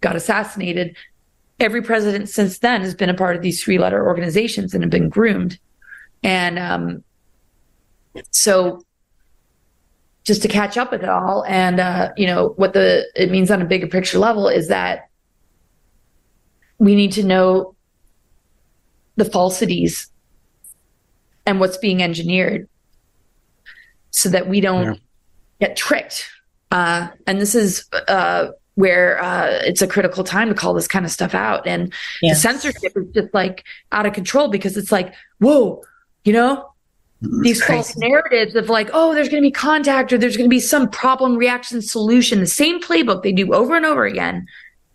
[0.00, 0.96] got assassinated.
[1.58, 4.90] Every president since then has been a part of these three letter organizations and have
[4.90, 5.58] been groomed.
[6.22, 7.02] And um
[8.30, 8.82] so
[10.24, 13.50] just to catch up with it all and uh, you know what the it means
[13.50, 15.08] on a bigger picture level is that
[16.78, 17.74] we need to know
[19.16, 20.10] the falsities
[21.46, 22.68] and what's being engineered
[24.10, 24.94] so that we don't
[25.60, 25.68] yeah.
[25.68, 26.28] get tricked.
[26.70, 31.04] Uh, and this is uh, where uh, it's a critical time to call this kind
[31.04, 31.66] of stuff out.
[31.66, 32.36] And yes.
[32.36, 35.82] the censorship is just like out of control because it's like, whoa,
[36.24, 36.68] you know,
[37.20, 40.54] these false narratives of like, oh, there's going to be contact or there's going to
[40.54, 42.40] be some problem reaction solution.
[42.40, 44.46] The same playbook they do over and over again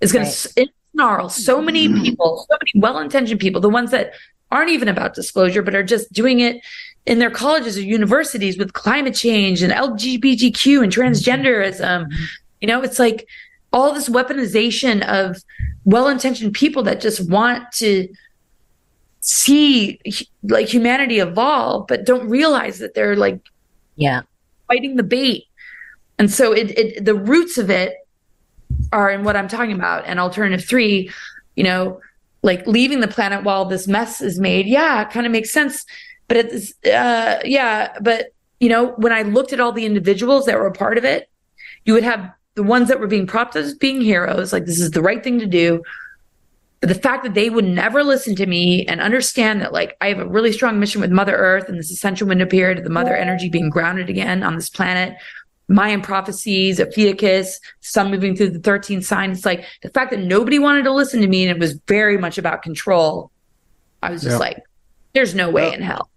[0.01, 0.33] is going right.
[0.55, 2.01] to snarl so many mm.
[2.01, 4.13] people, so many well intentioned people, the ones that
[4.51, 6.63] aren't even about disclosure, but are just doing it
[7.05, 12.05] in their colleges or universities with climate change and LGBTQ and transgenderism.
[12.05, 12.23] Mm-hmm.
[12.59, 13.27] You know, it's like
[13.73, 15.37] all this weaponization of
[15.85, 18.07] well intentioned people that just want to
[19.21, 19.99] see
[20.43, 23.39] like humanity evolve, but don't realize that they're like,
[23.95, 24.21] yeah,
[24.67, 25.45] fighting the bait.
[26.19, 27.95] And so it, it the roots of it
[28.91, 30.05] are in what I'm talking about.
[30.05, 31.09] And alternative three,
[31.55, 31.99] you know,
[32.43, 34.65] like leaving the planet while this mess is made.
[34.65, 35.85] Yeah, it kind of makes sense.
[36.27, 40.57] But it's, uh, yeah, but you know, when I looked at all the individuals that
[40.57, 41.29] were a part of it,
[41.85, 44.91] you would have the ones that were being propped as being heroes, like this is
[44.91, 45.81] the right thing to do,
[46.81, 50.07] but the fact that they would never listen to me and understand that, like, I
[50.07, 52.89] have a really strong mission with Mother Earth and this essential window period of the
[52.89, 55.15] mother energy being grounded again on this planet,
[55.67, 59.31] Mayan prophecies, Ophiuchus, sun moving through the 13th sign.
[59.31, 62.17] It's like the fact that nobody wanted to listen to me and it was very
[62.17, 63.31] much about control.
[64.03, 64.61] I was just like,
[65.13, 66.10] there's no way in hell.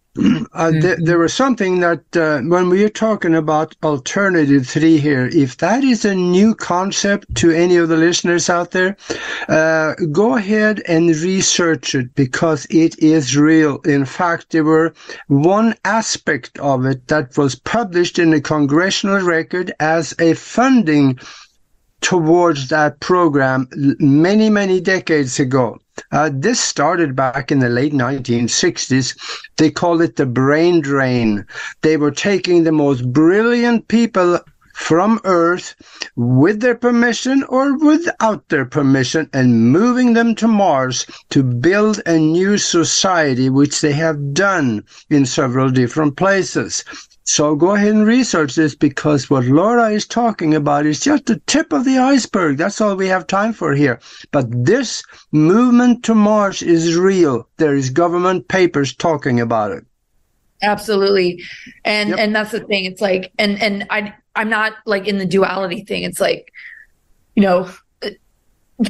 [0.53, 5.29] Uh, th- there was something that uh, when we are talking about alternative three here,
[5.33, 8.97] if that is a new concept to any of the listeners out there,
[9.49, 13.81] uh, go ahead and research it because it is real.
[13.81, 14.95] In fact, there were
[15.27, 21.19] one aspect of it that was published in the congressional record as a funding
[22.05, 23.67] towards that program
[23.99, 25.79] many, many decades ago.
[26.13, 29.17] Uh, this started back in the late 1960s.
[29.57, 31.47] They called it the brain drain.
[31.81, 34.39] They were taking the most brilliant people
[34.75, 35.75] from Earth
[36.15, 42.19] with their permission or without their permission and moving them to Mars to build a
[42.19, 46.85] new society, which they have done in several different places.
[47.27, 51.41] So go ahead and research this because what Laura is talking about is just the
[51.47, 52.59] tip of the iceberg.
[52.59, 53.99] That's all we have time for here.
[54.31, 57.49] But this movement to Mars is real.
[57.57, 59.85] There is government papers talking about it.
[60.63, 61.43] Absolutely.
[61.85, 62.19] And yep.
[62.19, 62.85] and that's the thing.
[62.85, 66.03] It's like and and I I'm not like in the duality thing.
[66.03, 66.53] It's like
[67.35, 67.71] you know,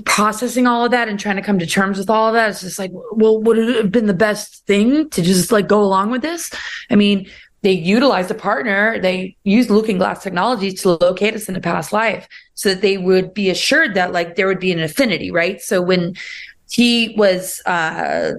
[0.04, 2.50] processing all of that and trying to come to terms with all of that.
[2.50, 5.80] It's just like, well, would it have been the best thing to just like go
[5.80, 6.50] along with this?
[6.90, 7.28] I mean,
[7.64, 9.00] they utilized a partner.
[9.00, 12.98] They used looking glass technology to locate us in a past life so that they
[12.98, 15.60] would be assured that like there would be an affinity, right?
[15.60, 16.14] So when
[16.70, 18.34] he was, uh,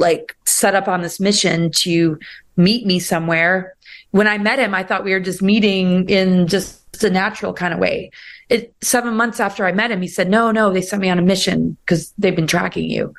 [0.00, 2.18] like set up on this mission to
[2.56, 3.76] meet me somewhere.
[4.10, 7.72] When I met him, I thought we were just meeting in just a natural kind
[7.72, 8.10] of way.
[8.48, 11.18] It seven months after I met him, he said, No, no, they sent me on
[11.18, 13.14] a mission because they've been tracking you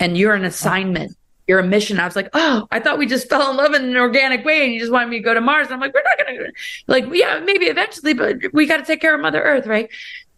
[0.00, 1.16] and you're an assignment
[1.46, 1.98] you're a mission.
[1.98, 4.64] I was like, oh, I thought we just fell in love in an organic way
[4.64, 5.66] and you just wanted me to go to Mars.
[5.66, 6.52] And I'm like, we're not going to,
[6.86, 9.88] like, yeah, maybe eventually, but we got to take care of Mother Earth, right?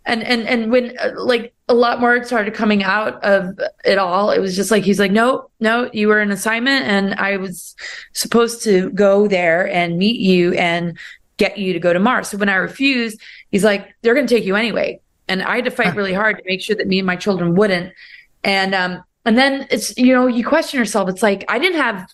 [0.07, 4.31] And and and when uh, like a lot more started coming out of it all,
[4.31, 7.75] it was just like he's like, no, no, you were an assignment, and I was
[8.13, 10.99] supposed to go there and meet you and
[11.39, 12.29] get you to go to Mars.
[12.29, 13.19] So when I refused,
[13.51, 16.37] he's like, they're going to take you anyway, and I had to fight really hard
[16.37, 17.95] to make sure that me and my children wouldn't.
[18.43, 21.09] And um, and then it's, you know, you question yourself.
[21.09, 22.09] It's like, I didn't have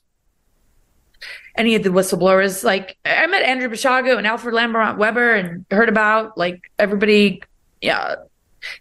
[1.56, 2.62] any of the whistleblowers.
[2.64, 7.42] Like, I met Andrew Basiago and Alfred Lambremont Webre and heard about like everybody,
[7.80, 8.16] yeah,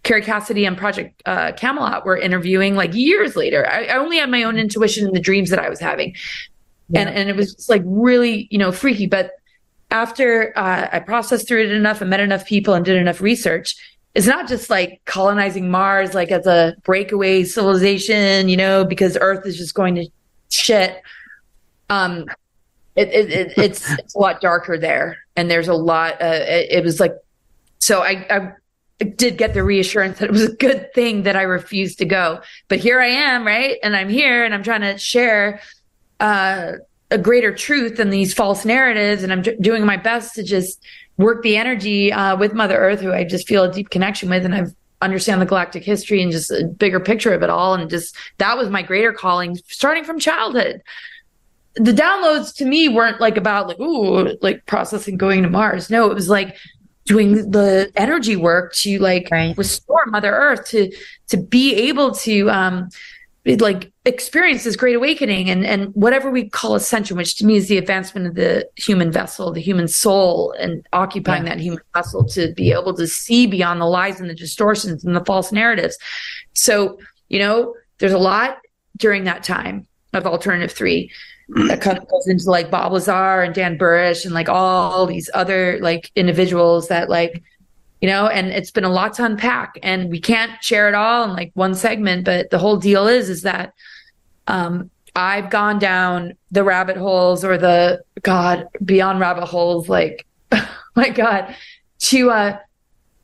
[0.02, 3.68] Kerry Cassidy and Project uh, Camelot were interviewing like years later.
[3.68, 6.14] I, I, only had my own intuition and the dreams that I was having.
[6.90, 7.00] Yeah.
[7.00, 9.06] And, and it was like really, you know, freaky.
[9.06, 9.32] But
[9.90, 13.74] after uh, I processed through it enough and met enough people and did enough research,
[14.14, 19.46] it's not just like colonizing Mars like as a breakaway civilization, you know, because Earth
[19.46, 20.08] is just going to
[20.48, 21.00] shit.
[21.88, 22.26] Um,
[22.96, 26.20] it, it, it it's it's a lot darker there, and there's a lot.
[26.20, 27.14] Uh, it, it was like,
[27.78, 31.42] so I, I did get the reassurance that it was a good thing that I
[31.42, 34.98] refused to go, but here I am, right, and I'm here, and I'm trying to
[34.98, 35.60] share.
[36.18, 36.72] Uh,
[37.12, 40.80] a greater truth than these false narratives and i'm doing my best to just
[41.20, 44.44] work the energy uh, with Mother Earth, who I just feel a deep connection with,
[44.44, 47.74] and I've understand the galactic history and just a bigger picture of it all.
[47.74, 50.82] And just that was my greater calling, starting from childhood.
[51.76, 55.88] The downloads to me weren't like about like ooh like processing going to Mars.
[55.88, 56.56] No, it was like
[57.04, 59.56] doing the energy work to like right.
[59.56, 60.92] restore Mother Earth to
[61.28, 62.88] to be able to um
[63.46, 67.68] like experience this great awakening and and whatever we call ascension which to me is
[67.68, 71.50] the advancement of the human vessel the human soul and occupying yeah.
[71.50, 75.14] that human vessel to be able to see beyond the lies and the distortions and
[75.14, 75.98] the false narratives
[76.54, 76.98] so
[77.28, 78.56] you know there's a lot
[78.96, 81.10] during that time of alternative 3
[81.66, 85.28] that kind of goes into like Bob Lazar and Dan Burisch and like all these
[85.34, 87.42] other like individuals that like
[88.00, 91.24] you know, and it's been a lot to unpack and we can't share it all
[91.24, 93.74] in like one segment, but the whole deal is, is that,
[94.46, 100.24] um, I've gone down the rabbit holes or the God beyond rabbit holes, like,
[100.96, 101.54] my God,
[101.98, 102.58] to, uh,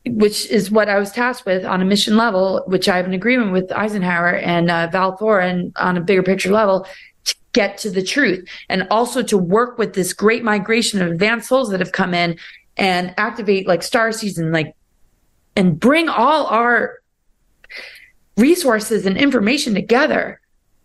[0.06, 3.14] which is what I was tasked with on a mission level, which I have an
[3.14, 6.86] agreement with Eisenhower and uh, Val Thor and on a bigger picture level
[7.24, 11.48] to get to the truth and also to work with this great migration of advanced
[11.48, 12.38] souls that have come in
[12.76, 14.74] and activate like star season, like,
[15.56, 17.00] and bring all our
[18.36, 20.40] resources and information together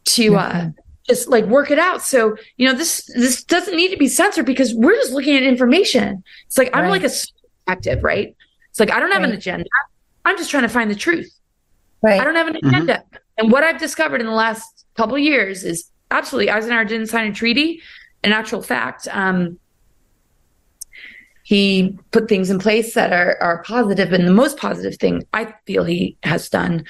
[0.06, 0.70] to, uh, mm-hmm.
[1.08, 2.02] just like work it out.
[2.02, 5.44] So, you know, this, this doesn't need to be censored because we're just looking at
[5.44, 6.24] information.
[6.48, 7.12] It's like, I'm like a
[7.66, 8.36] detective, right?
[8.70, 9.32] It's like, I don't have right.
[9.32, 9.66] an agenda.
[10.24, 11.30] I'm just trying to find the truth.
[12.02, 12.22] Right.
[12.22, 12.70] I don't have an mm-hmm.
[12.70, 12.94] agenda.
[12.94, 13.18] Mm-hmm.
[13.38, 17.34] And what I've discovered in the last couple years is absolutely Eisenhower didn't sign a
[17.34, 17.82] treaty.
[18.24, 19.60] In actual fact, um,
[21.44, 24.14] he put things in place that are, are positive.
[24.14, 26.86] And the most positive thing I feel he has done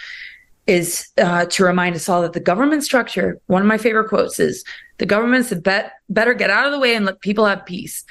[0.67, 4.39] is uh, to remind us all that the government structure, one of my favorite quotes
[4.39, 4.63] is
[4.99, 8.03] the government's bet, better get out of the way and let people have peace.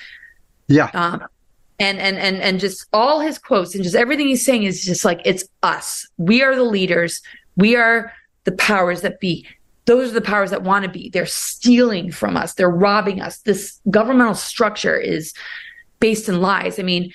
[0.66, 0.90] Yeah.
[0.92, 1.24] Um,
[1.78, 5.04] and, and, and, and just all his quotes and just everything he's saying is just
[5.04, 6.06] like, it's us.
[6.18, 7.22] We are the leaders.
[7.56, 8.12] We are
[8.44, 9.46] the powers that be.
[9.86, 11.08] Those are the powers that want to be.
[11.08, 12.54] They're stealing from us.
[12.54, 13.38] They're robbing us.
[13.38, 15.32] This governmental structure is
[16.00, 16.78] based in lies.
[16.78, 17.12] I mean,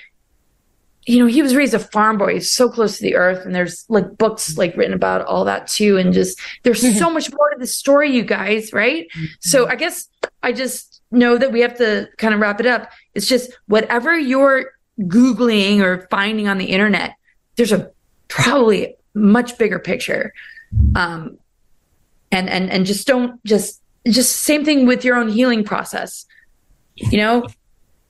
[1.06, 3.54] you know, he was raised a farm boy, he's so close to the earth, and
[3.54, 5.98] there's like books like written about all that too.
[5.98, 6.98] And just there's mm-hmm.
[6.98, 9.08] so much more to the story, you guys, right?
[9.16, 9.26] Mm-hmm.
[9.42, 10.08] So I guess
[10.42, 12.92] I just know that we have to kind of wrap it up.
[13.14, 14.72] It's just whatever you're
[15.02, 17.16] Googling or finding on the internet,
[17.56, 17.92] there's a
[18.28, 20.34] probably much bigger picture.
[20.96, 21.38] Um
[22.32, 26.26] and and and just don't just just same thing with your own healing process.
[26.96, 27.48] You know,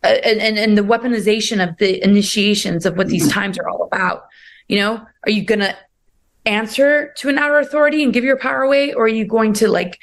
[0.05, 4.27] uh, and, and the weaponization of the initiations of what these times are all about.
[4.67, 5.75] You know, are you going to
[6.45, 9.67] answer to an outer authority and give your power away, or are you going to
[9.67, 9.99] like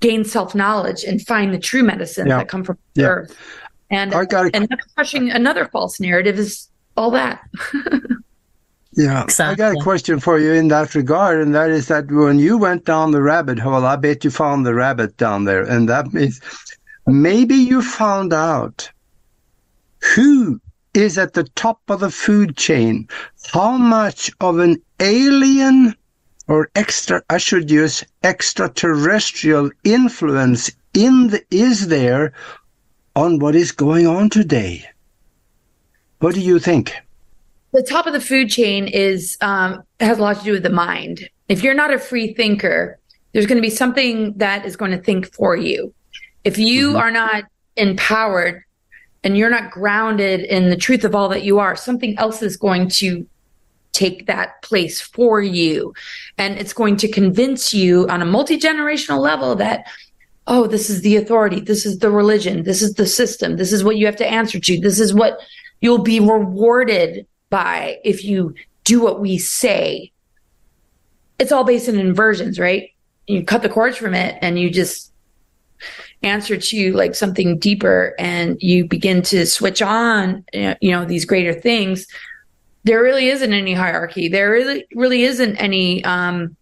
[0.00, 2.38] gain self knowledge and find the true medicines yeah.
[2.38, 3.06] that come from yeah.
[3.06, 3.36] earth?
[3.90, 7.40] And I got and crushing another false narrative is all that.
[8.96, 9.62] Yeah, exactly.
[9.62, 12.56] I got a question for you in that regard, and that is that when you
[12.56, 16.14] went down the rabbit hole, I bet you found the rabbit down there, and that
[16.14, 16.40] means
[17.06, 18.90] Maybe you found out
[20.14, 20.60] who
[20.94, 23.08] is at the top of the food chain,
[23.52, 25.94] how much of an alien
[26.48, 32.32] or extra, I should use extraterrestrial influence in the, is there
[33.14, 34.84] on what is going on today.
[36.20, 36.94] What do you think?
[37.72, 40.70] The top of the food chain is um, has a lot to do with the
[40.70, 41.28] mind.
[41.48, 42.98] If you're not a free thinker,
[43.32, 45.92] there's going to be something that is going to think for you.
[46.44, 46.98] If you mm-hmm.
[46.98, 47.44] are not
[47.76, 48.62] empowered
[49.24, 52.56] and you're not grounded in the truth of all that you are, something else is
[52.56, 53.26] going to
[53.92, 55.94] take that place for you.
[56.38, 59.86] And it's going to convince you on a multi generational level that,
[60.46, 61.60] oh, this is the authority.
[61.60, 62.62] This is the religion.
[62.64, 63.56] This is the system.
[63.56, 64.80] This is what you have to answer to.
[64.80, 65.38] This is what
[65.80, 70.12] you'll be rewarded by if you do what we say.
[71.38, 72.90] It's all based in inversions, right?
[73.26, 75.12] You cut the cords from it and you just
[76.22, 81.52] answer to like something deeper and you begin to switch on you know these greater
[81.52, 82.06] things
[82.86, 84.28] there really isn't any hierarchy.
[84.28, 86.56] There really really isn't any um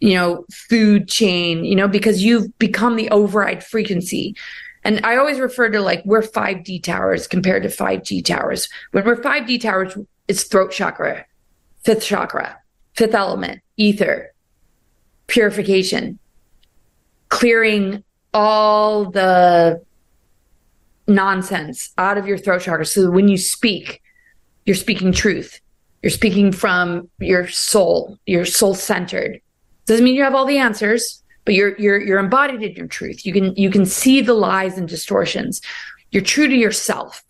[0.00, 4.34] you know food chain you know because you've become the override frequency.
[4.84, 8.68] And i always refer to like we're 5d towers compared to 5g towers.
[8.90, 9.96] When we're 5d towers
[10.26, 11.24] it's throat chakra
[11.84, 12.58] fifth chakra
[12.94, 14.32] fifth element ether
[15.28, 16.18] purification
[17.28, 18.02] clearing
[18.38, 19.82] all the
[21.08, 22.86] nonsense out of your throat chakra.
[22.86, 24.00] So when you speak,
[24.64, 25.60] you're speaking truth.
[26.02, 28.16] You're speaking from your soul.
[28.26, 29.40] You're soul centered.
[29.86, 33.26] Doesn't mean you have all the answers, but you're you're you're embodied in your truth.
[33.26, 35.60] You can you can see the lies and distortions.
[36.12, 37.24] You're true to yourself,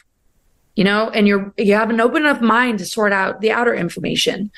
[0.76, 3.74] you know, and you're you have an open enough mind to sort out the outer
[3.74, 4.50] information,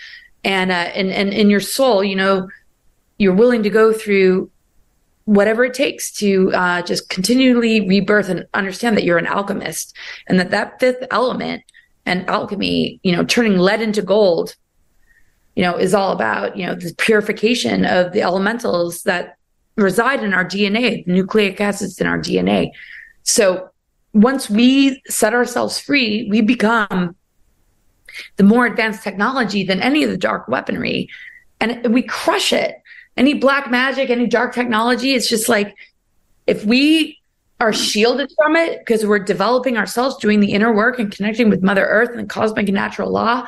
[0.42, 2.48] and uh, and and in your soul, you know,
[3.18, 4.50] you're willing to go through
[5.30, 10.40] whatever it takes to uh, just continually rebirth and understand that you're an alchemist and
[10.40, 11.62] that that fifth element
[12.04, 14.56] and alchemy, you know, turning lead into gold,
[15.54, 19.36] you know, is all about, you know, the purification of the elementals that
[19.76, 22.72] reside in our DNA, the nucleic acids in our DNA.
[23.22, 23.70] So
[24.12, 27.14] once we set ourselves free, we become
[28.34, 31.08] the more advanced technology than any of the dark weaponry.
[31.60, 32.79] And we crush it.
[33.20, 35.76] Any black magic, any dark technology, it's just like
[36.46, 37.18] if we
[37.60, 41.62] are shielded from it because we're developing ourselves, doing the inner work and connecting with
[41.62, 43.46] Mother Earth and cosmic and natural law,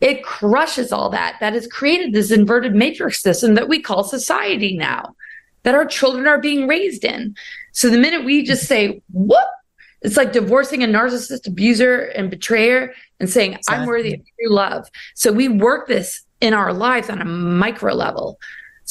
[0.00, 1.36] it crushes all that.
[1.38, 5.14] That has created this inverted matrix system that we call society now,
[5.62, 7.36] that our children are being raised in.
[7.70, 9.46] So the minute we just say, whoop,
[10.00, 13.82] it's like divorcing a narcissist abuser and betrayer and saying, exactly.
[13.82, 14.90] I'm worthy of true love.
[15.14, 18.40] So we work this in our lives on a micro level.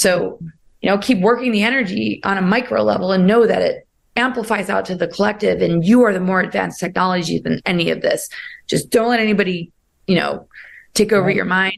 [0.01, 0.39] So,
[0.81, 4.67] you know, keep working the energy on a micro level and know that it amplifies
[4.67, 8.27] out to the collective and you are the more advanced technology than any of this.
[8.65, 9.71] Just don't let anybody,
[10.07, 10.47] you know,
[10.95, 11.35] take over right.
[11.35, 11.77] your mind.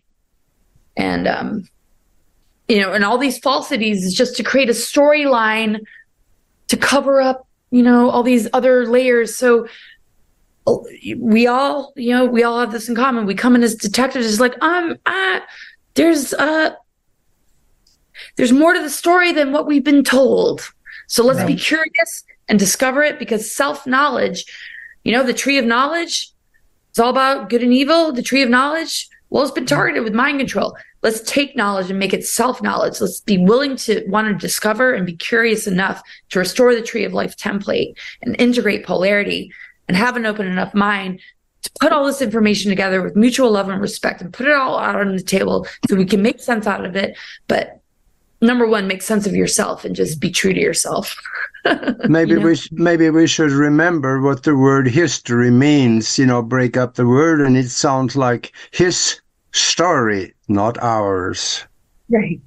[0.95, 1.67] And um,
[2.69, 5.81] you know, and all these falsities is just to create a storyline
[6.69, 9.37] to cover up, you know, all these other layers.
[9.37, 9.67] So
[11.17, 13.25] we all, you know, we all have this in common.
[13.25, 15.41] We come in as detectives, it's like, um, uh,
[15.95, 16.71] there's uh
[18.35, 20.61] there's more to the story than what we've been told.
[21.07, 21.47] So let's right.
[21.47, 24.45] be curious and discover it because self knowledge,
[25.03, 26.31] you know, the tree of knowledge
[26.93, 28.11] is all about good and evil.
[28.11, 30.75] The tree of knowledge, well, it's been targeted with mind control.
[31.01, 33.01] Let's take knowledge and make it self knowledge.
[33.01, 37.03] Let's be willing to want to discover and be curious enough to restore the tree
[37.03, 39.51] of life template and integrate polarity
[39.87, 41.19] and have an open enough mind
[41.63, 44.77] to put all this information together with mutual love and respect and put it all
[44.77, 47.17] out on the table so we can make sense out of it.
[47.47, 47.81] But
[48.43, 51.15] number one, make sense of yourself and just be true to yourself.
[52.07, 52.45] maybe you know?
[52.45, 56.19] we sh- maybe we should remember what the word history means.
[56.19, 59.21] You know, break up the word, and it sounds like his
[59.53, 61.65] story, not ours.
[62.09, 62.41] Right,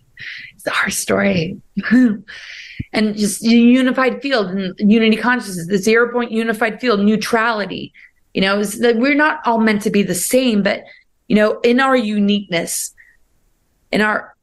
[0.55, 1.61] it's our story.
[2.93, 7.93] and just unified field and unity consciousness, the zero point unified field, neutrality.
[8.35, 10.83] You know, is that we're not all meant to be the same, but
[11.29, 12.95] you know, in our uniqueness,
[13.91, 14.36] in our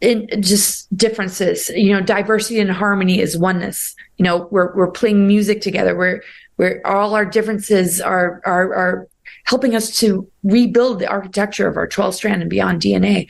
[0.00, 3.94] in just differences you know diversity and harmony is oneness.
[4.16, 5.96] You know we're we're playing music together.
[5.96, 6.22] We're
[6.56, 9.08] we're all our differences are are are
[9.44, 13.26] helping us to rebuild the architecture of our 12 strand and beyond dna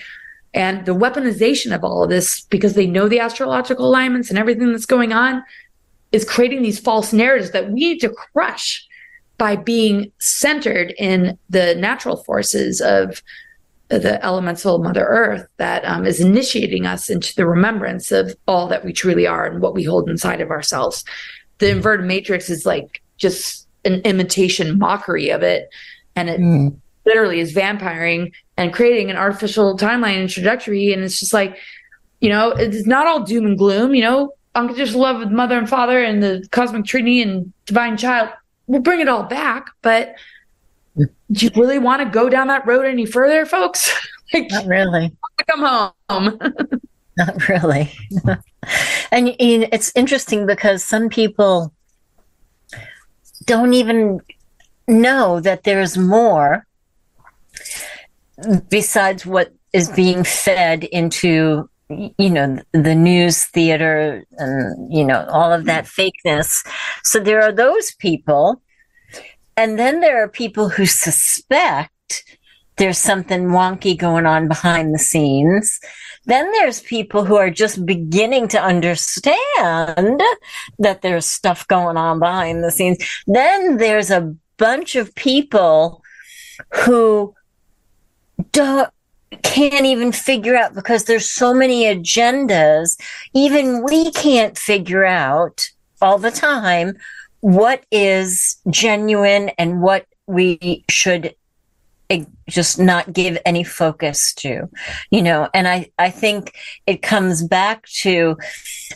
[0.55, 4.73] and the weaponization of all of this because they know the astrological alignments and everything
[4.73, 5.43] that's going on
[6.13, 8.87] is creating these false narratives that we need to crush
[9.37, 13.23] by being centered in the natural forces of
[13.89, 18.85] the elemental Mother Earth that um, is initiating us into the remembrance of all that
[18.85, 21.05] we truly are and what we hold inside of ourselves.
[21.59, 21.77] The mm.
[21.77, 25.71] inverted matrix is like just an imitation mockery of it.
[26.17, 26.77] And it mm.
[27.07, 30.93] literally is vampiring and creating an artificial timeline and trajectory.
[30.93, 31.57] And it's just like,
[32.21, 35.69] you know, it's not all doom and gloom, you know, unconditional love with mother and
[35.69, 38.29] father and the cosmic trinity and divine child.
[38.67, 40.15] We'll bring it all back, but
[40.99, 43.93] do you really want to go down that road any further, folks?
[44.35, 45.13] like, Not really.
[45.49, 46.39] Come home.
[47.17, 47.93] Not really.
[49.11, 51.73] and, and it's interesting because some people
[53.45, 54.21] don't even
[54.87, 56.67] know that there's more
[58.69, 65.53] besides what is being fed into you know the news theater and you know all
[65.53, 66.67] of that fakeness
[67.03, 68.61] so there are those people
[69.59, 72.23] and then there are people who suspect
[72.77, 75.81] there's something wonky going on behind the scenes.
[76.27, 80.23] Then there's people who are just beginning to understand
[80.79, 83.05] that there's stuff going on behind the scenes.
[83.27, 86.05] Then there's a bunch of people
[86.73, 87.35] who
[88.53, 88.91] don't
[89.43, 92.99] can't even figure out because there's so many agendas
[93.35, 95.69] even we can't figure out
[96.01, 96.97] all the time
[97.41, 101.35] what is genuine and what we should
[102.11, 104.69] eh, just not give any focus to
[105.11, 105.49] you know?
[105.55, 106.55] And i i think
[106.87, 108.37] it comes back to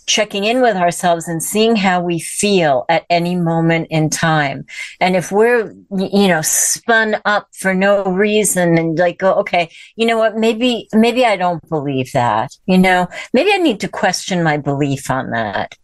[0.06, 4.64] checking in with ourselves and seeing how we feel at any moment in time.
[5.00, 10.06] And if we're you know spun up for no reason and like go okay you
[10.06, 10.36] know what?
[10.36, 13.08] Maybe maybe i don't believe that you know?
[13.32, 15.76] Maybe i need to question my belief on that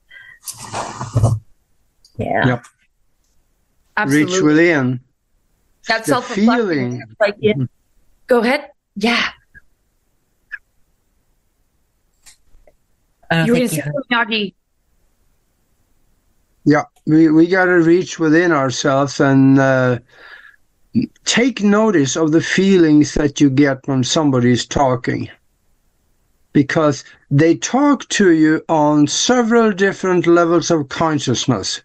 [2.18, 2.46] yeah.
[2.46, 2.64] Yep.
[3.96, 4.34] Absolutely.
[4.34, 5.00] Reach within.
[5.88, 7.02] That self feeling.
[7.18, 7.56] Like it.
[7.56, 7.64] Mm-hmm.
[8.26, 8.70] Go ahead.
[8.94, 9.30] Yeah.
[13.46, 14.50] you were going to.
[16.64, 19.98] Yeah, we, we got to reach within ourselves and uh,
[21.24, 25.30] take notice of the feelings that you get when somebody's talking
[26.52, 31.82] because they talk to you on several different levels of consciousness.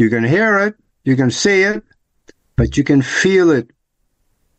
[0.00, 1.84] You can hear it, you can see it,
[2.56, 3.68] but you can feel it.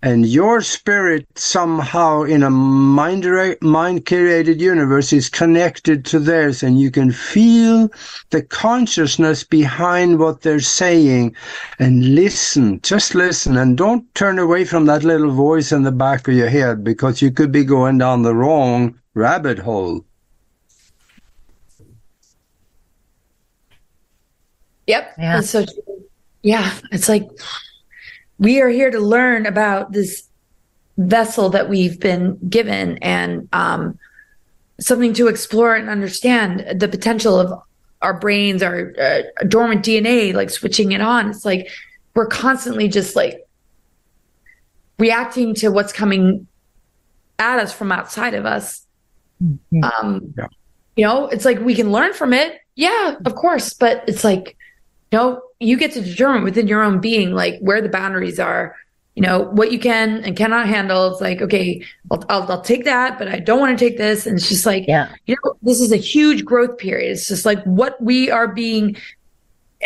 [0.04, 3.26] And your spirit somehow in a mind,
[3.60, 7.90] mind created universe is connected to theirs and you can feel
[8.30, 11.36] the consciousness behind what they're saying
[11.80, 16.28] and listen, just listen and don't turn away from that little voice in the back
[16.28, 20.06] of your head because you could be going down the wrong rabbit hole.
[24.92, 25.14] Yep.
[25.18, 25.42] Yeah.
[25.42, 25.66] so
[26.44, 27.28] yeah, it's like
[28.38, 30.28] we are here to learn about this
[30.98, 33.98] vessel that we've been given and um,
[34.80, 37.62] something to explore and understand the potential of
[38.02, 41.30] our brains, our uh, dormant DNA, like switching it on.
[41.30, 41.70] It's like
[42.16, 43.48] we're constantly just like
[44.98, 46.48] reacting to what's coming
[47.40, 48.86] at us from outside of us
[49.44, 49.84] Mm-hmm.
[49.84, 50.48] Um, yeah.
[50.96, 52.60] You know, it's like we can learn from it.
[52.76, 53.74] Yeah, of course.
[53.74, 54.58] But it's like,
[55.18, 58.76] know, you get to determine within your own being, like where the boundaries are,
[59.16, 61.12] you know, what you can and cannot handle.
[61.12, 64.26] It's like, okay, I'll, I'll, I'll take that, but I don't want to take this.
[64.26, 65.14] And it's just like, yeah.
[65.26, 67.12] you know, this is a huge growth period.
[67.12, 68.96] It's just like what we are being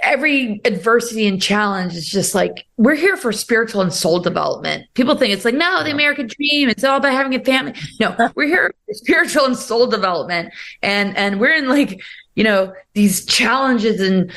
[0.03, 4.85] every adversity and challenge is just like we're here for spiritual and soul development.
[4.93, 6.69] People think it's like no, the American dream.
[6.69, 7.73] It's all about having a family.
[7.99, 12.01] No, we're here for spiritual and soul development, and and we're in like
[12.35, 14.31] you know these challenges and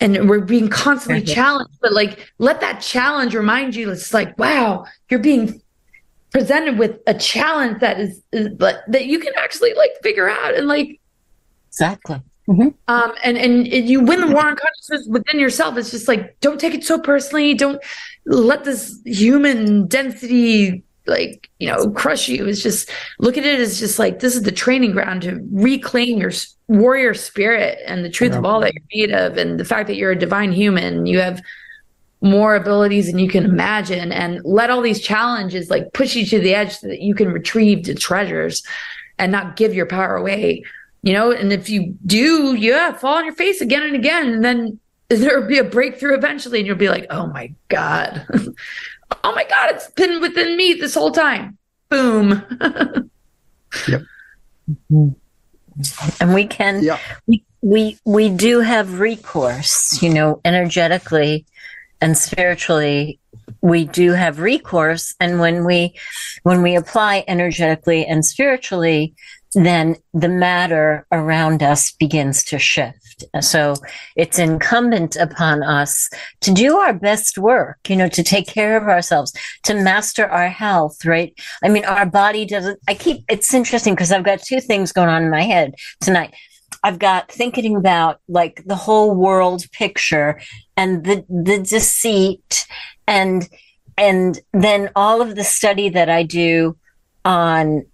[0.00, 1.78] and we're being constantly challenged.
[1.80, 3.90] But like let that challenge remind you.
[3.90, 5.60] It's like wow, you're being
[6.32, 10.68] presented with a challenge that is, is that you can actually like figure out and
[10.68, 11.00] like
[11.68, 12.68] exactly Mm-hmm.
[12.88, 15.76] Um, and, and you win the war on consciousness within yourself.
[15.76, 17.54] It's just like, don't take it so personally.
[17.54, 17.80] Don't
[18.26, 22.46] let this human density, like, you know, crush you.
[22.46, 26.18] It's just look at it as just like, this is the training ground to reclaim
[26.18, 26.32] your
[26.68, 28.38] warrior spirit and the truth yeah.
[28.38, 29.36] of all that you're made of.
[29.36, 31.42] And the fact that you're a divine human, you have
[32.22, 36.38] more abilities than you can imagine and let all these challenges like push you to
[36.38, 38.62] the edge so that you can retrieve the treasures
[39.18, 40.62] and not give your power away
[41.02, 44.44] you know, and if you do, yeah, fall on your face again and again, and
[44.44, 48.26] then there'll be a breakthrough eventually, and you'll be like, oh my God.
[49.24, 51.58] oh my God, it's been within me this whole time.
[51.88, 52.44] Boom.
[53.88, 54.02] yep.
[56.20, 57.00] And we can, yep.
[57.26, 61.46] we, we, we do have recourse, you know, energetically
[62.02, 63.18] and spiritually
[63.60, 65.94] we do have recourse and when we
[66.42, 69.14] when we apply energetically and spiritually
[69.54, 73.09] then the matter around us begins to shift.
[73.40, 73.74] So
[74.16, 76.08] it's incumbent upon us
[76.40, 79.32] to do our best work, you know, to take care of ourselves,
[79.64, 81.32] to master our health, right?
[81.62, 85.08] I mean, our body doesn't, I keep, it's interesting because I've got two things going
[85.08, 86.34] on in my head tonight.
[86.82, 90.40] I've got thinking about like the whole world picture
[90.76, 92.66] and the, the deceit
[93.06, 93.46] and,
[93.98, 96.76] and then all of the study that I do
[97.24, 97.84] on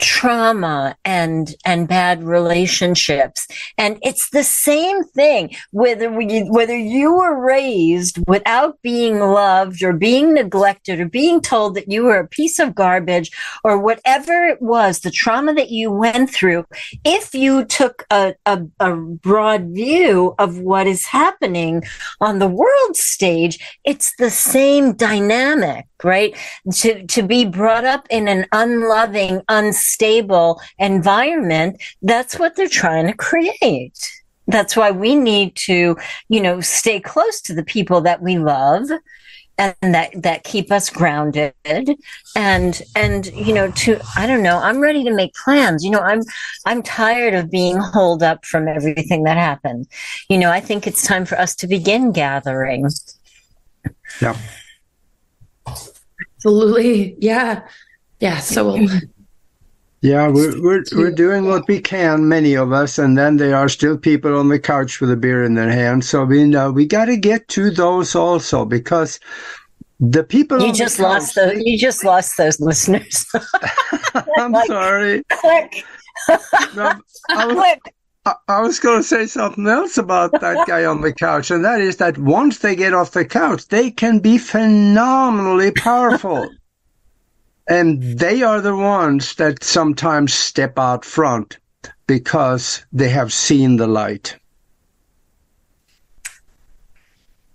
[0.00, 3.46] trauma and and bad relationships
[3.76, 9.92] and it's the same thing whether we whether you were raised without being loved or
[9.92, 13.30] being neglected or being told that you were a piece of garbage
[13.62, 16.64] or whatever it was the trauma that you went through
[17.04, 21.82] if you took a, a, a broad view of what is happening
[22.20, 26.36] on the world stage it's the same dynamic right?
[26.72, 29.42] To, to be brought up in an unloving,
[29.90, 33.98] unstable environment, that's what they're trying to create.
[34.46, 35.96] That's why we need to,
[36.28, 38.88] you know, stay close to the people that we love
[39.58, 41.52] and that that keep us grounded
[42.34, 45.98] and and you know to i don't know i'm ready to make plans you know
[45.98, 46.22] i'm
[46.64, 49.86] i'm tired of being holed up from everything that happened
[50.30, 52.88] you know i think it's time for us to begin gathering
[54.22, 54.34] yeah
[56.40, 57.16] Absolutely.
[57.18, 57.68] Yeah.
[58.18, 58.38] Yeah.
[58.38, 58.78] So
[60.02, 63.68] yeah, we're, we're, we're doing what we can, many of us, and then there are
[63.68, 66.06] still people on the couch with a beer in their hand.
[66.06, 69.20] So we know we got to get to those also because
[70.00, 71.60] the people you just lost those.
[71.62, 73.26] You just lost those listeners.
[74.38, 75.22] I'm like, sorry.
[75.28, 75.84] Click.
[76.74, 76.94] no,
[77.28, 77.94] I was, click.
[78.48, 81.82] I was going to say something else about that guy on the couch, and that
[81.82, 86.48] is that once they get off the couch, they can be phenomenally powerful.
[87.70, 91.56] And they are the ones that sometimes step out front
[92.06, 94.36] because they have seen the light.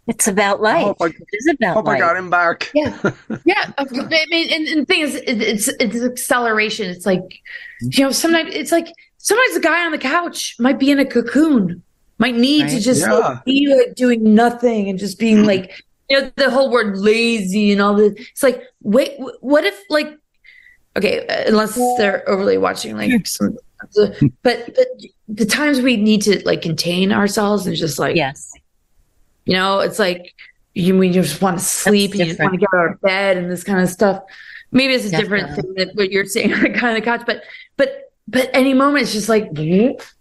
[0.07, 0.83] It's about oh life.
[0.85, 2.71] hope I- it is about Hope I got him back.
[2.73, 3.11] Yeah,
[3.45, 3.71] yeah.
[3.77, 3.85] I
[4.29, 6.89] mean, and, and the thing is, it, it's it's acceleration.
[6.89, 7.41] It's like,
[7.81, 8.87] you know, sometimes it's like
[9.17, 11.81] sometimes the guy on the couch might be in a cocoon,
[12.19, 13.13] might need to just Yeah.
[13.13, 17.71] like, be like doing nothing and just being like, you know, the whole word lazy
[17.71, 18.13] and all this.
[18.17, 20.17] It's like, wait, what if like,
[20.97, 23.57] okay, uh, unless they're overly watching like some,
[23.93, 24.77] but but
[25.27, 28.51] the times we need to like contain ourselves and just like Yes.
[29.45, 30.33] you know, it's like
[30.73, 33.37] you we just want to sleep and you just want to get out of bed
[33.37, 34.21] and this kind of stuff.
[34.71, 37.43] Maybe it's a different thing that what you're saying, on the kind of couch, but
[37.77, 39.49] but but any moment it's just like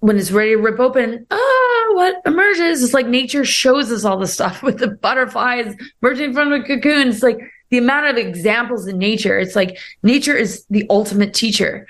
[0.01, 2.83] when it's ready to rip open, ah, what emerges?
[2.83, 7.09] It's like nature shows us all the stuff with the butterflies emerging from the cocoon.
[7.09, 7.39] It's like
[7.71, 9.39] the amount of examples in nature.
[9.39, 11.87] It's like nature is the ultimate teacher.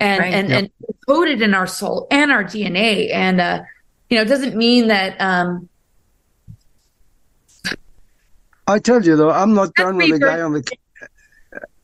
[0.00, 0.34] And Right.
[0.34, 0.58] and Yep.
[0.58, 0.70] and
[1.06, 3.12] coded in our soul and our DNA.
[3.14, 3.62] And uh,
[4.10, 5.68] you know, it doesn't mean that um
[8.66, 10.68] I told you though, I'm not done with the guy on the.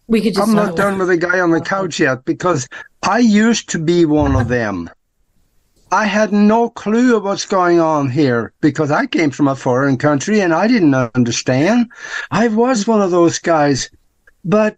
[0.09, 2.68] we could just I'm not done with the guy on the couch yet because
[3.03, 4.90] I used to be one of them.
[5.90, 9.96] I had no clue of what's going on here because I came from a foreign
[9.96, 11.90] country and I didn't understand.
[12.30, 13.88] I was one of those guys,
[14.44, 14.76] but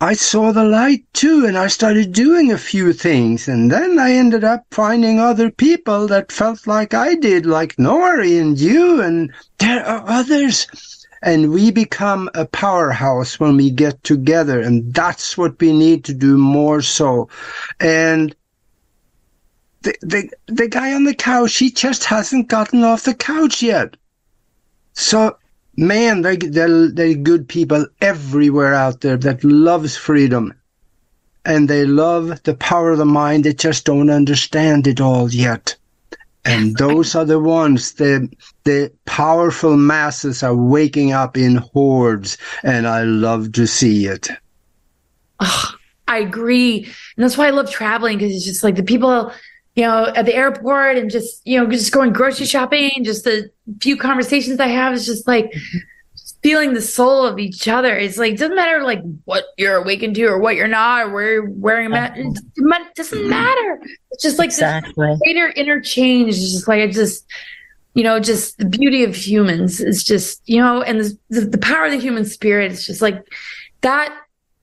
[0.00, 4.14] I saw the light too and I started doing a few things and then I
[4.14, 9.32] ended up finding other people that felt like I did, like Nori and you and
[9.58, 10.66] there are others.
[11.22, 16.14] And we become a powerhouse when we get together and that's what we need to
[16.14, 17.28] do more so.
[17.78, 18.34] And
[19.82, 23.96] the, the, the guy on the couch, he just hasn't gotten off the couch yet.
[24.94, 25.36] So,
[25.76, 30.54] man, there, there, there are good people everywhere out there that loves freedom.
[31.44, 33.44] And they love the power of the mind.
[33.44, 35.76] They just don't understand it all yet.
[36.44, 38.28] And those are the ones, the,
[38.64, 42.36] the powerful masses are waking up in hordes.
[42.64, 44.28] And I love to see it.
[45.38, 45.74] Ugh,
[46.08, 46.84] I agree.
[46.84, 49.32] And that's why I love traveling because it's just like the people,
[49.76, 53.50] you know, at the airport and just, you know, just going grocery shopping, just the
[53.80, 55.54] few conversations I have is just like
[56.42, 57.96] feeling the soul of each other.
[57.96, 61.10] It's like, it doesn't matter like what you're awakened to or what you're not or
[61.10, 62.18] where you're wearing a mask.
[62.18, 63.28] It doesn't mm-hmm.
[63.28, 63.80] matter.
[64.10, 65.16] It's just like this Exactly.
[65.22, 67.26] greater interchange is just like I just
[67.94, 71.58] you know just the beauty of humans is just you know and the, the, the
[71.58, 73.26] power of the human spirit is just like
[73.82, 74.16] that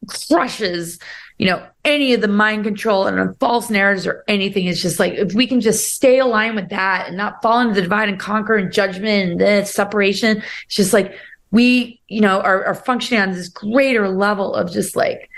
[0.08, 1.00] crushes
[1.38, 5.14] you know any of the mind control and false narratives or anything it's just like
[5.14, 8.20] if we can just stay aligned with that and not fall into the divide and
[8.20, 11.16] conquer and judgment and this separation it's just like
[11.52, 15.30] we you know are, are functioning on this greater level of just like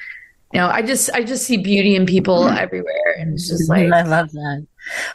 [0.54, 2.58] you know i just i just see beauty in people mm.
[2.58, 4.68] everywhere and it's just like I love that.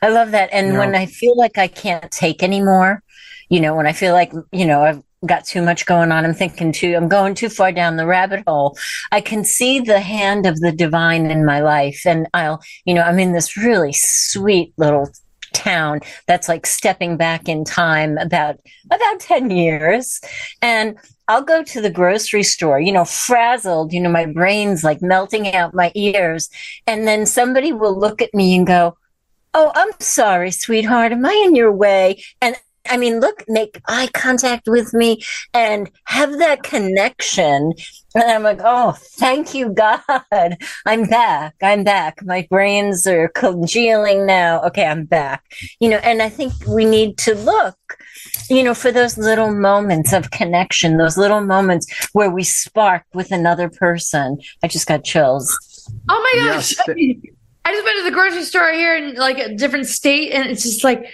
[0.03, 0.51] I love that.
[0.53, 0.79] And Yeah.
[0.79, 3.03] when I feel like I can't take anymore,
[3.49, 6.35] you know, when I feel like, you know, I've got too much going on, I'm
[6.35, 8.77] thinking too, I'm going too far down the rabbit hole.
[9.13, 12.03] I can see the hand of the divine in my life.
[12.07, 15.11] And I'll, you know, I'm in this really sweet little
[15.53, 18.59] town that's like stepping back in time about
[18.91, 20.21] about 10 years
[20.63, 20.97] and
[21.29, 25.53] I'll go to the grocery store, you know, frazzled, you know, my brain's like melting
[25.53, 26.49] out my ears.
[26.87, 28.97] And then somebody will look at me and go,
[29.53, 31.13] Oh, I'm sorry, sweetheart.
[31.13, 32.23] Am I in your way?
[32.41, 32.57] And
[32.89, 35.23] I mean, look, make eye contact with me
[35.53, 37.73] and have that connection.
[38.17, 40.01] And I'm like, oh, thank you, God.
[40.87, 41.55] I'm back.
[41.63, 42.25] I'm back.
[42.25, 44.63] My brains are congealing now.
[44.63, 45.45] Okay, I'm back.
[45.81, 47.77] You know, and I think we need to look,
[48.49, 53.33] you know, for those little moments of connection, those little moments where we spark with
[53.33, 54.39] another person.
[54.63, 55.55] I just got chills.
[56.09, 56.75] Oh my gosh.
[56.75, 56.89] Yes.
[56.89, 57.23] I, mean,
[57.67, 60.63] I just went to the grocery store here in like a different state and it's
[60.63, 61.05] just like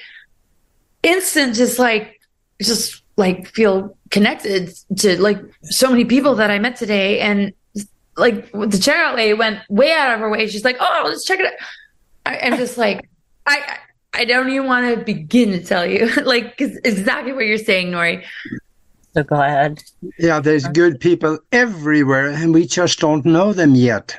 [1.02, 2.20] instant, just like,
[2.62, 7.18] just like feel connected to like so many people that I met today.
[7.18, 7.52] And
[8.16, 10.46] like the checkout lady went way out of her way.
[10.46, 11.52] She's like, oh, let's check it out.
[12.26, 13.08] I, I'm just like,
[13.46, 13.78] I, I
[14.14, 17.88] I don't even want to begin to tell you, like, 'cause exactly what you're saying,
[17.88, 18.22] Nori.
[19.14, 19.82] So glad.
[20.18, 24.14] Yeah, there's good people everywhere and we just don't know them yet.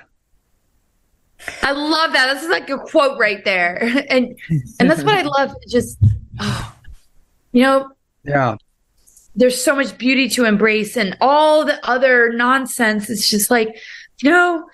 [1.61, 2.33] I love that.
[2.33, 3.77] This is like a quote right there,
[4.09, 4.35] and
[4.79, 5.55] and that's what I love.
[5.69, 5.97] Just,
[6.39, 6.75] oh,
[7.51, 7.91] you know,
[8.23, 8.55] Yeah.
[9.35, 13.09] There's so much beauty to embrace, and all the other nonsense.
[13.09, 13.75] It's just like,
[14.21, 14.69] you know,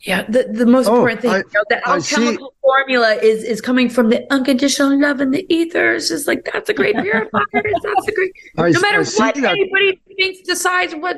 [0.00, 0.22] yeah.
[0.28, 3.88] The the most Oh, important thing, I- you know, the alchemical formula is is coming
[3.88, 5.94] from the unconditional love in the ether.
[5.94, 7.42] It's just like that's a great purifier.
[7.52, 8.32] that's a great.
[8.58, 9.44] I, No matter I see what that.
[9.52, 11.16] anybody thinks, decides what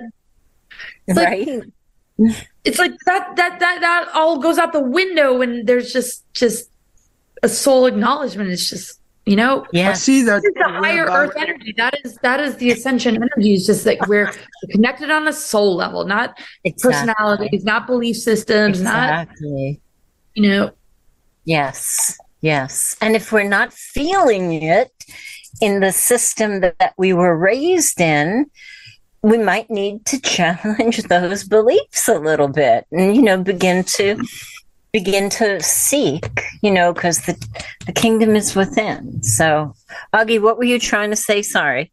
[1.07, 1.62] It's like- right?
[2.64, 6.68] it's like that that that that all goes out the window when there's just just
[7.44, 8.97] a soul acknowledgement it's just
[9.29, 9.91] You know, Yeah.
[9.91, 10.41] I see that.
[10.43, 11.74] It's the higher about- earth energy.
[11.76, 13.53] That is that is the ascension energy.
[13.55, 14.33] It's just like we're
[14.70, 16.39] connected on a soul level, not
[16.81, 19.79] personalities, not belief systems, not you
[20.37, 20.70] know.
[21.45, 22.16] Yes.
[22.41, 22.97] Yes.
[23.03, 24.93] And if we're not feeling it
[25.61, 28.47] in the system that, that we were raised in,
[29.22, 34.16] we might need to challenge those beliefs a little bit and, you know, begin to
[34.93, 36.28] begin to seek,
[36.62, 37.47] you know, because the,
[37.86, 39.22] the kingdom is within.
[39.22, 39.74] So,
[40.14, 41.43] Augie, what were you trying to say?
[41.43, 41.93] Sorry.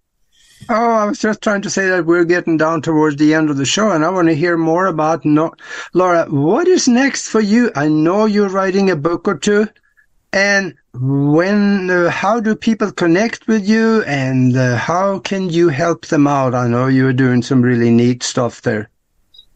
[0.70, 3.58] Oh, I was just trying to say that we're getting down towards the end of
[3.58, 5.54] the show, and I want to hear more about no-
[5.94, 6.26] Laura.
[6.30, 7.72] What is next for you?
[7.76, 9.68] I know you're writing a book or two,
[10.34, 16.08] and when, uh, how do people connect with you, and uh, how can you help
[16.08, 16.56] them out?
[16.56, 18.90] I know you're doing some really neat stuff there.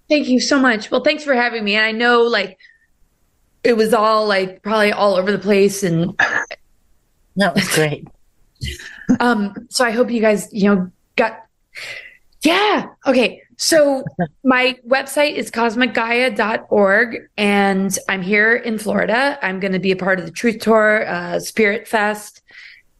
[0.09, 0.91] Thank you so much.
[0.91, 1.75] Well, thanks for having me.
[1.75, 2.57] And I know like
[3.63, 6.19] it was all like probably all over the place and
[7.35, 8.07] That was great.
[9.19, 11.45] um so I hope you guys, you know, got
[12.41, 12.87] yeah.
[13.05, 13.41] Okay.
[13.57, 14.03] So
[14.43, 19.37] my website is cosmicgaia.org and I'm here in Florida.
[19.41, 22.41] I'm going to be a part of the Truth Tour, uh, Spirit Fest,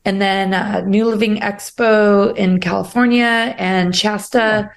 [0.06, 4.70] and then uh, New Living Expo in California and Shasta,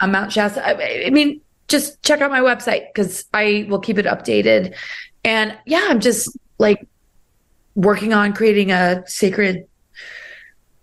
[0.00, 0.66] uh, Mount Shasta.
[0.66, 4.74] I, I mean, just check out my website because I will keep it updated.
[5.28, 6.86] And yeah, I'm just like
[7.74, 9.66] working on creating a sacred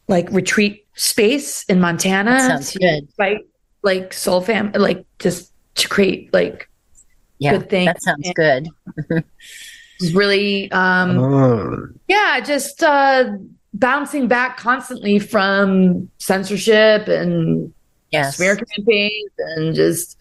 [0.07, 2.29] like retreat space in Montana.
[2.29, 3.07] That sounds to good.
[3.09, 3.47] invite,
[3.81, 6.69] like soul fam, like just to create like
[7.39, 7.57] Yeah.
[7.57, 7.85] Good thing.
[7.87, 8.69] That sounds good.
[10.13, 13.31] really um Oh, yeah just uh
[13.73, 17.73] bouncing back constantly from censorship and
[18.11, 18.37] Yes.
[18.37, 20.17] smear campaigns and just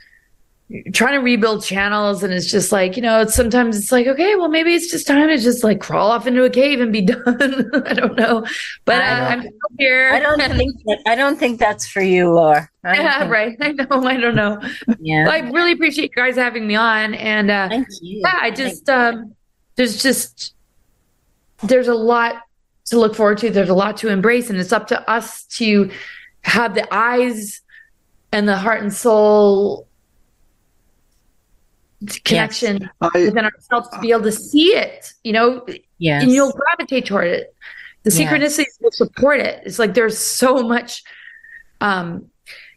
[0.93, 4.35] trying to rebuild channels and it's just like you know it's sometimes it's like okay
[4.35, 7.03] well maybe it's just time to just like crawl off into a cave and be
[7.07, 7.71] done.
[7.87, 8.45] I don't know.
[8.85, 10.11] But uh, I don't- i'm still here.
[10.13, 12.69] I don't think that, I don't think that's for you, Laura.
[12.85, 13.57] Yeah think- right.
[13.61, 13.87] I know.
[14.07, 14.61] I don't know.
[15.01, 15.29] Yeah.
[15.31, 18.21] i really appreciate you guys having me on and uh Thank you.
[18.25, 19.35] yeah i just um
[19.77, 20.55] there's just
[21.63, 22.43] there's a lot
[22.87, 23.49] to look forward to.
[23.51, 25.91] There's a lot to embrace and it's up to us to
[26.43, 27.63] have the eyes
[28.33, 29.87] and the heart and soul
[32.25, 35.65] connection I, within ourselves to be able to see it you know
[35.99, 36.23] Yes.
[36.23, 37.55] and you'll gravitate toward it.
[38.03, 38.19] The Yes.
[38.19, 39.63] synchronicities will support it.
[39.65, 41.03] It's like there's so much
[41.81, 42.27] um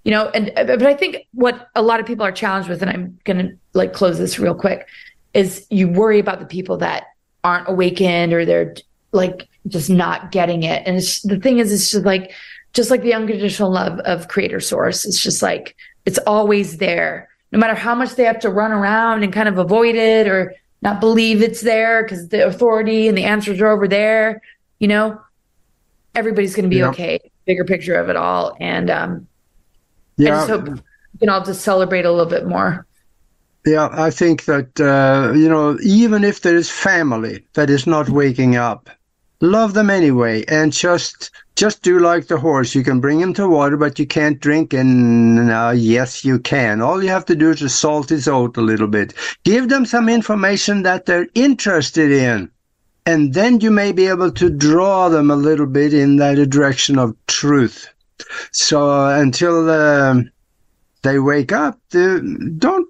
[0.03, 2.89] you know and but i think what a lot of people are challenged with and
[2.89, 4.88] i'm gonna like close this real quick
[5.34, 7.03] is you worry about the people that
[7.43, 8.73] aren't awakened or they're
[9.11, 10.84] like just not getting it.
[10.86, 12.32] And it's the thing is it's just like
[12.73, 15.75] just like the unconditional love of creator source it's just like
[16.05, 19.57] it's always there no matter how much they have to run around and kind of
[19.57, 23.87] avoid it or not believe it's there because the authority and the answers are over
[23.87, 24.41] there
[24.79, 25.19] you know
[26.15, 26.89] everybody's going to be Yep.
[26.89, 29.27] okay bigger picture of it all and um
[30.17, 30.29] yeah.
[30.29, 32.85] i yeah, just hope we can all just celebrate a little bit more
[33.65, 38.09] Yeah, I think that, uh, you know, even if there is family that is not
[38.09, 38.89] waking up,
[39.41, 42.75] love them anyway and just just do like the horse.
[42.75, 44.73] You can bring him to water, but you can't drink.
[44.73, 46.81] And uh, yes, you can.
[46.81, 49.13] All you have to do is just salt his oat a little bit.
[49.43, 52.51] Give them some information that they're interested in.
[53.07, 56.99] And then you may be able to draw them a little bit in that direction
[56.99, 57.88] of truth.
[58.51, 60.29] So uh, until um
[61.03, 62.19] they wake up, uh,
[62.57, 62.86] don't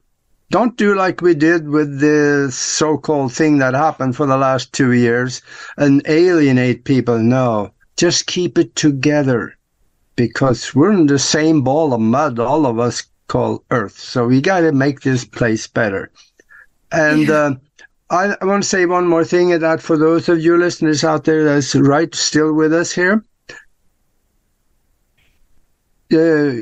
[0.50, 4.94] don't do like we did with the so-called thing that happened for the last two
[4.94, 5.42] years
[5.78, 7.20] and alienate people.
[7.20, 9.58] No, just keep it together
[10.16, 14.00] because we're in the same ball of mud, all of us call Earth.
[14.00, 16.12] So we got to make this place better.
[16.92, 17.56] And uh,
[18.10, 21.04] I, I want to say one more thing and that for those of you listeners
[21.04, 23.24] out there that's right still with us here.
[26.14, 26.54] Uh,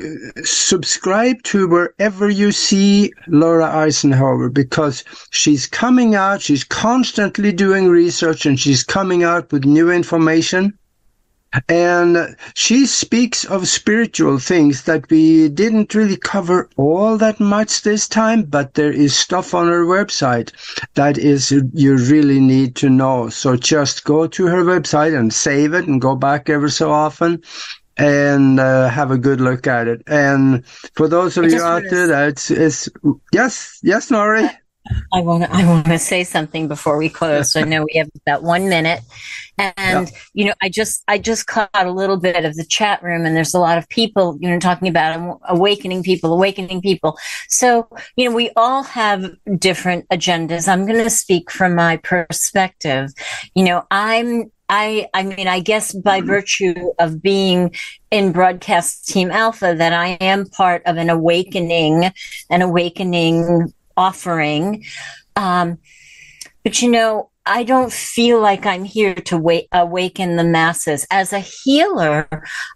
[0.42, 8.44] subscribe to wherever you see Laura Eisenhower because she's coming out, she's constantly doing research
[8.44, 10.76] and she's coming out with new information.
[11.68, 18.08] And she speaks of spiritual things that we didn't really cover all that much this
[18.08, 20.50] time, but there is stuff on her website
[20.94, 23.28] that is you really need to know.
[23.28, 27.40] So just go to her website and save it and go back ever so often
[27.96, 30.02] and uh, have a good look at it.
[30.06, 32.88] And for those of I you out there, that's it's
[33.32, 34.50] yes, yes, Nori.
[35.12, 35.52] I want to.
[35.52, 37.52] I want to say something before we close.
[37.52, 39.00] So I know we have about one minute,
[39.58, 43.24] and you know, I just I just caught a little bit of the chat room,
[43.26, 47.18] and there's a lot of people, you know, talking about awakening people, awakening people.
[47.48, 49.28] So you know, we all have
[49.58, 50.68] different agendas.
[50.68, 53.10] I'm going to speak from my perspective.
[53.54, 56.26] You know, I'm I, I mean, I guess by Mm-hmm.
[56.26, 57.74] virtue of being
[58.10, 62.10] in broadcast team alpha that I am part of an awakening,
[62.50, 64.84] an awakening offering.
[65.36, 65.78] Um,
[66.64, 71.06] but you know, I don't feel like I'm here to awaken the masses.
[71.10, 72.28] As a healer,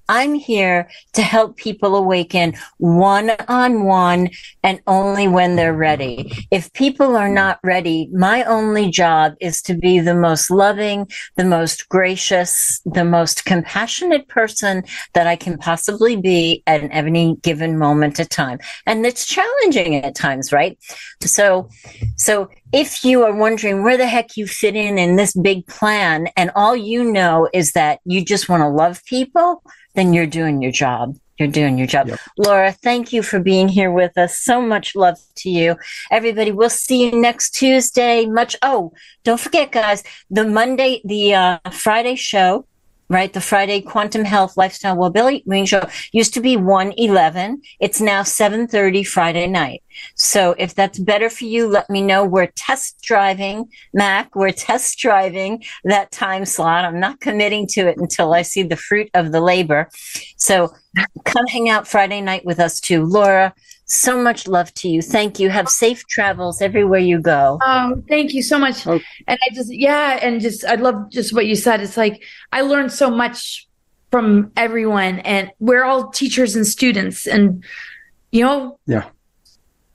[0.08, 4.30] I'm here to help people awaken one on one
[4.62, 6.32] and only when they're ready.
[6.52, 11.44] If people are not ready, my only job is to be the most loving, the
[11.44, 18.20] most gracious, the most compassionate person that I can possibly be at any given moment
[18.20, 18.60] of time.
[18.86, 20.78] And it's challenging at times, right?
[21.22, 21.68] So,
[22.16, 26.28] so if you are wondering where the heck you fit in in this big plan
[26.36, 29.62] and all you know is that you just want to love people,
[29.94, 31.16] then you're doing your job.
[31.38, 32.08] You're doing your job.
[32.08, 32.20] Yep.
[32.36, 34.38] Laura, thank you for being here with us.
[34.38, 35.76] So much love to you.
[36.10, 38.26] Everybody, we'll see you next Tuesday.
[38.26, 38.56] Much.
[38.60, 38.92] Oh,
[39.24, 42.66] don't forget, guys, the Monday, the uh, Friday show,
[43.10, 43.32] right?
[43.32, 47.60] The Friday Quantum Health Lifestyle Wellbeing Show used to be 111.
[47.80, 49.82] It's now 730 Friday night.
[50.14, 52.24] So if that's better for you, let me know.
[52.24, 54.34] We're test driving, Mac.
[54.36, 56.84] We're test driving that time slot.
[56.84, 59.90] I'm not committing to it until I see the fruit of the labor.
[60.36, 60.72] So
[61.24, 63.04] come hang out Friday night with us too.
[63.04, 63.52] Laura,
[63.90, 65.02] so much love to you.
[65.02, 65.50] Thank you.
[65.50, 67.58] Have safe travels everywhere you go.
[67.62, 68.86] Oh, thank you so much.
[68.86, 69.00] Oh.
[69.26, 71.80] And I just, yeah, and just, I love just what you said.
[71.80, 72.22] It's like,
[72.52, 73.66] I learned so much
[74.10, 77.64] from everyone, and we're all teachers and students, and,
[78.32, 79.04] you know, Yeah.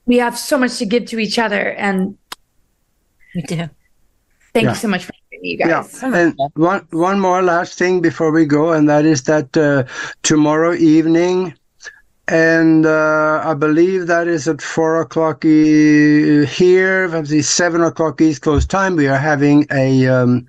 [0.06, 1.70] we have so much to give to each other.
[1.72, 2.16] And
[3.34, 3.56] We do.
[4.54, 4.70] thank Yeah.
[4.70, 6.00] you so much for having me, you guys.
[6.02, 9.84] Yeah, and one one more last thing before we go, and that is that uh,
[10.22, 11.52] tomorrow evening,
[12.28, 18.42] and uh, I believe that is at four o'clock e- here, the seven o'clock East
[18.42, 18.96] Coast time.
[18.96, 20.46] We are having a um,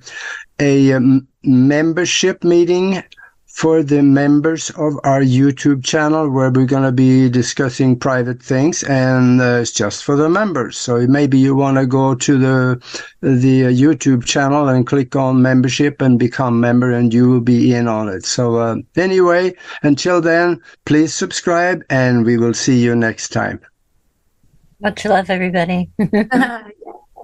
[0.59, 3.03] a um, membership meeting
[3.57, 8.83] for the members of our YouTube channel where we're going to be discussing private things
[8.83, 10.77] and uh, it's just for the members.
[10.77, 12.79] So maybe you want to go to the
[13.21, 17.73] the uh, YouTube channel and click on membership and become member and you will be
[17.73, 18.25] in on it.
[18.25, 23.59] So uh, anyway, until then, please subscribe and we will see you next time.
[24.81, 25.89] Much love, everybody.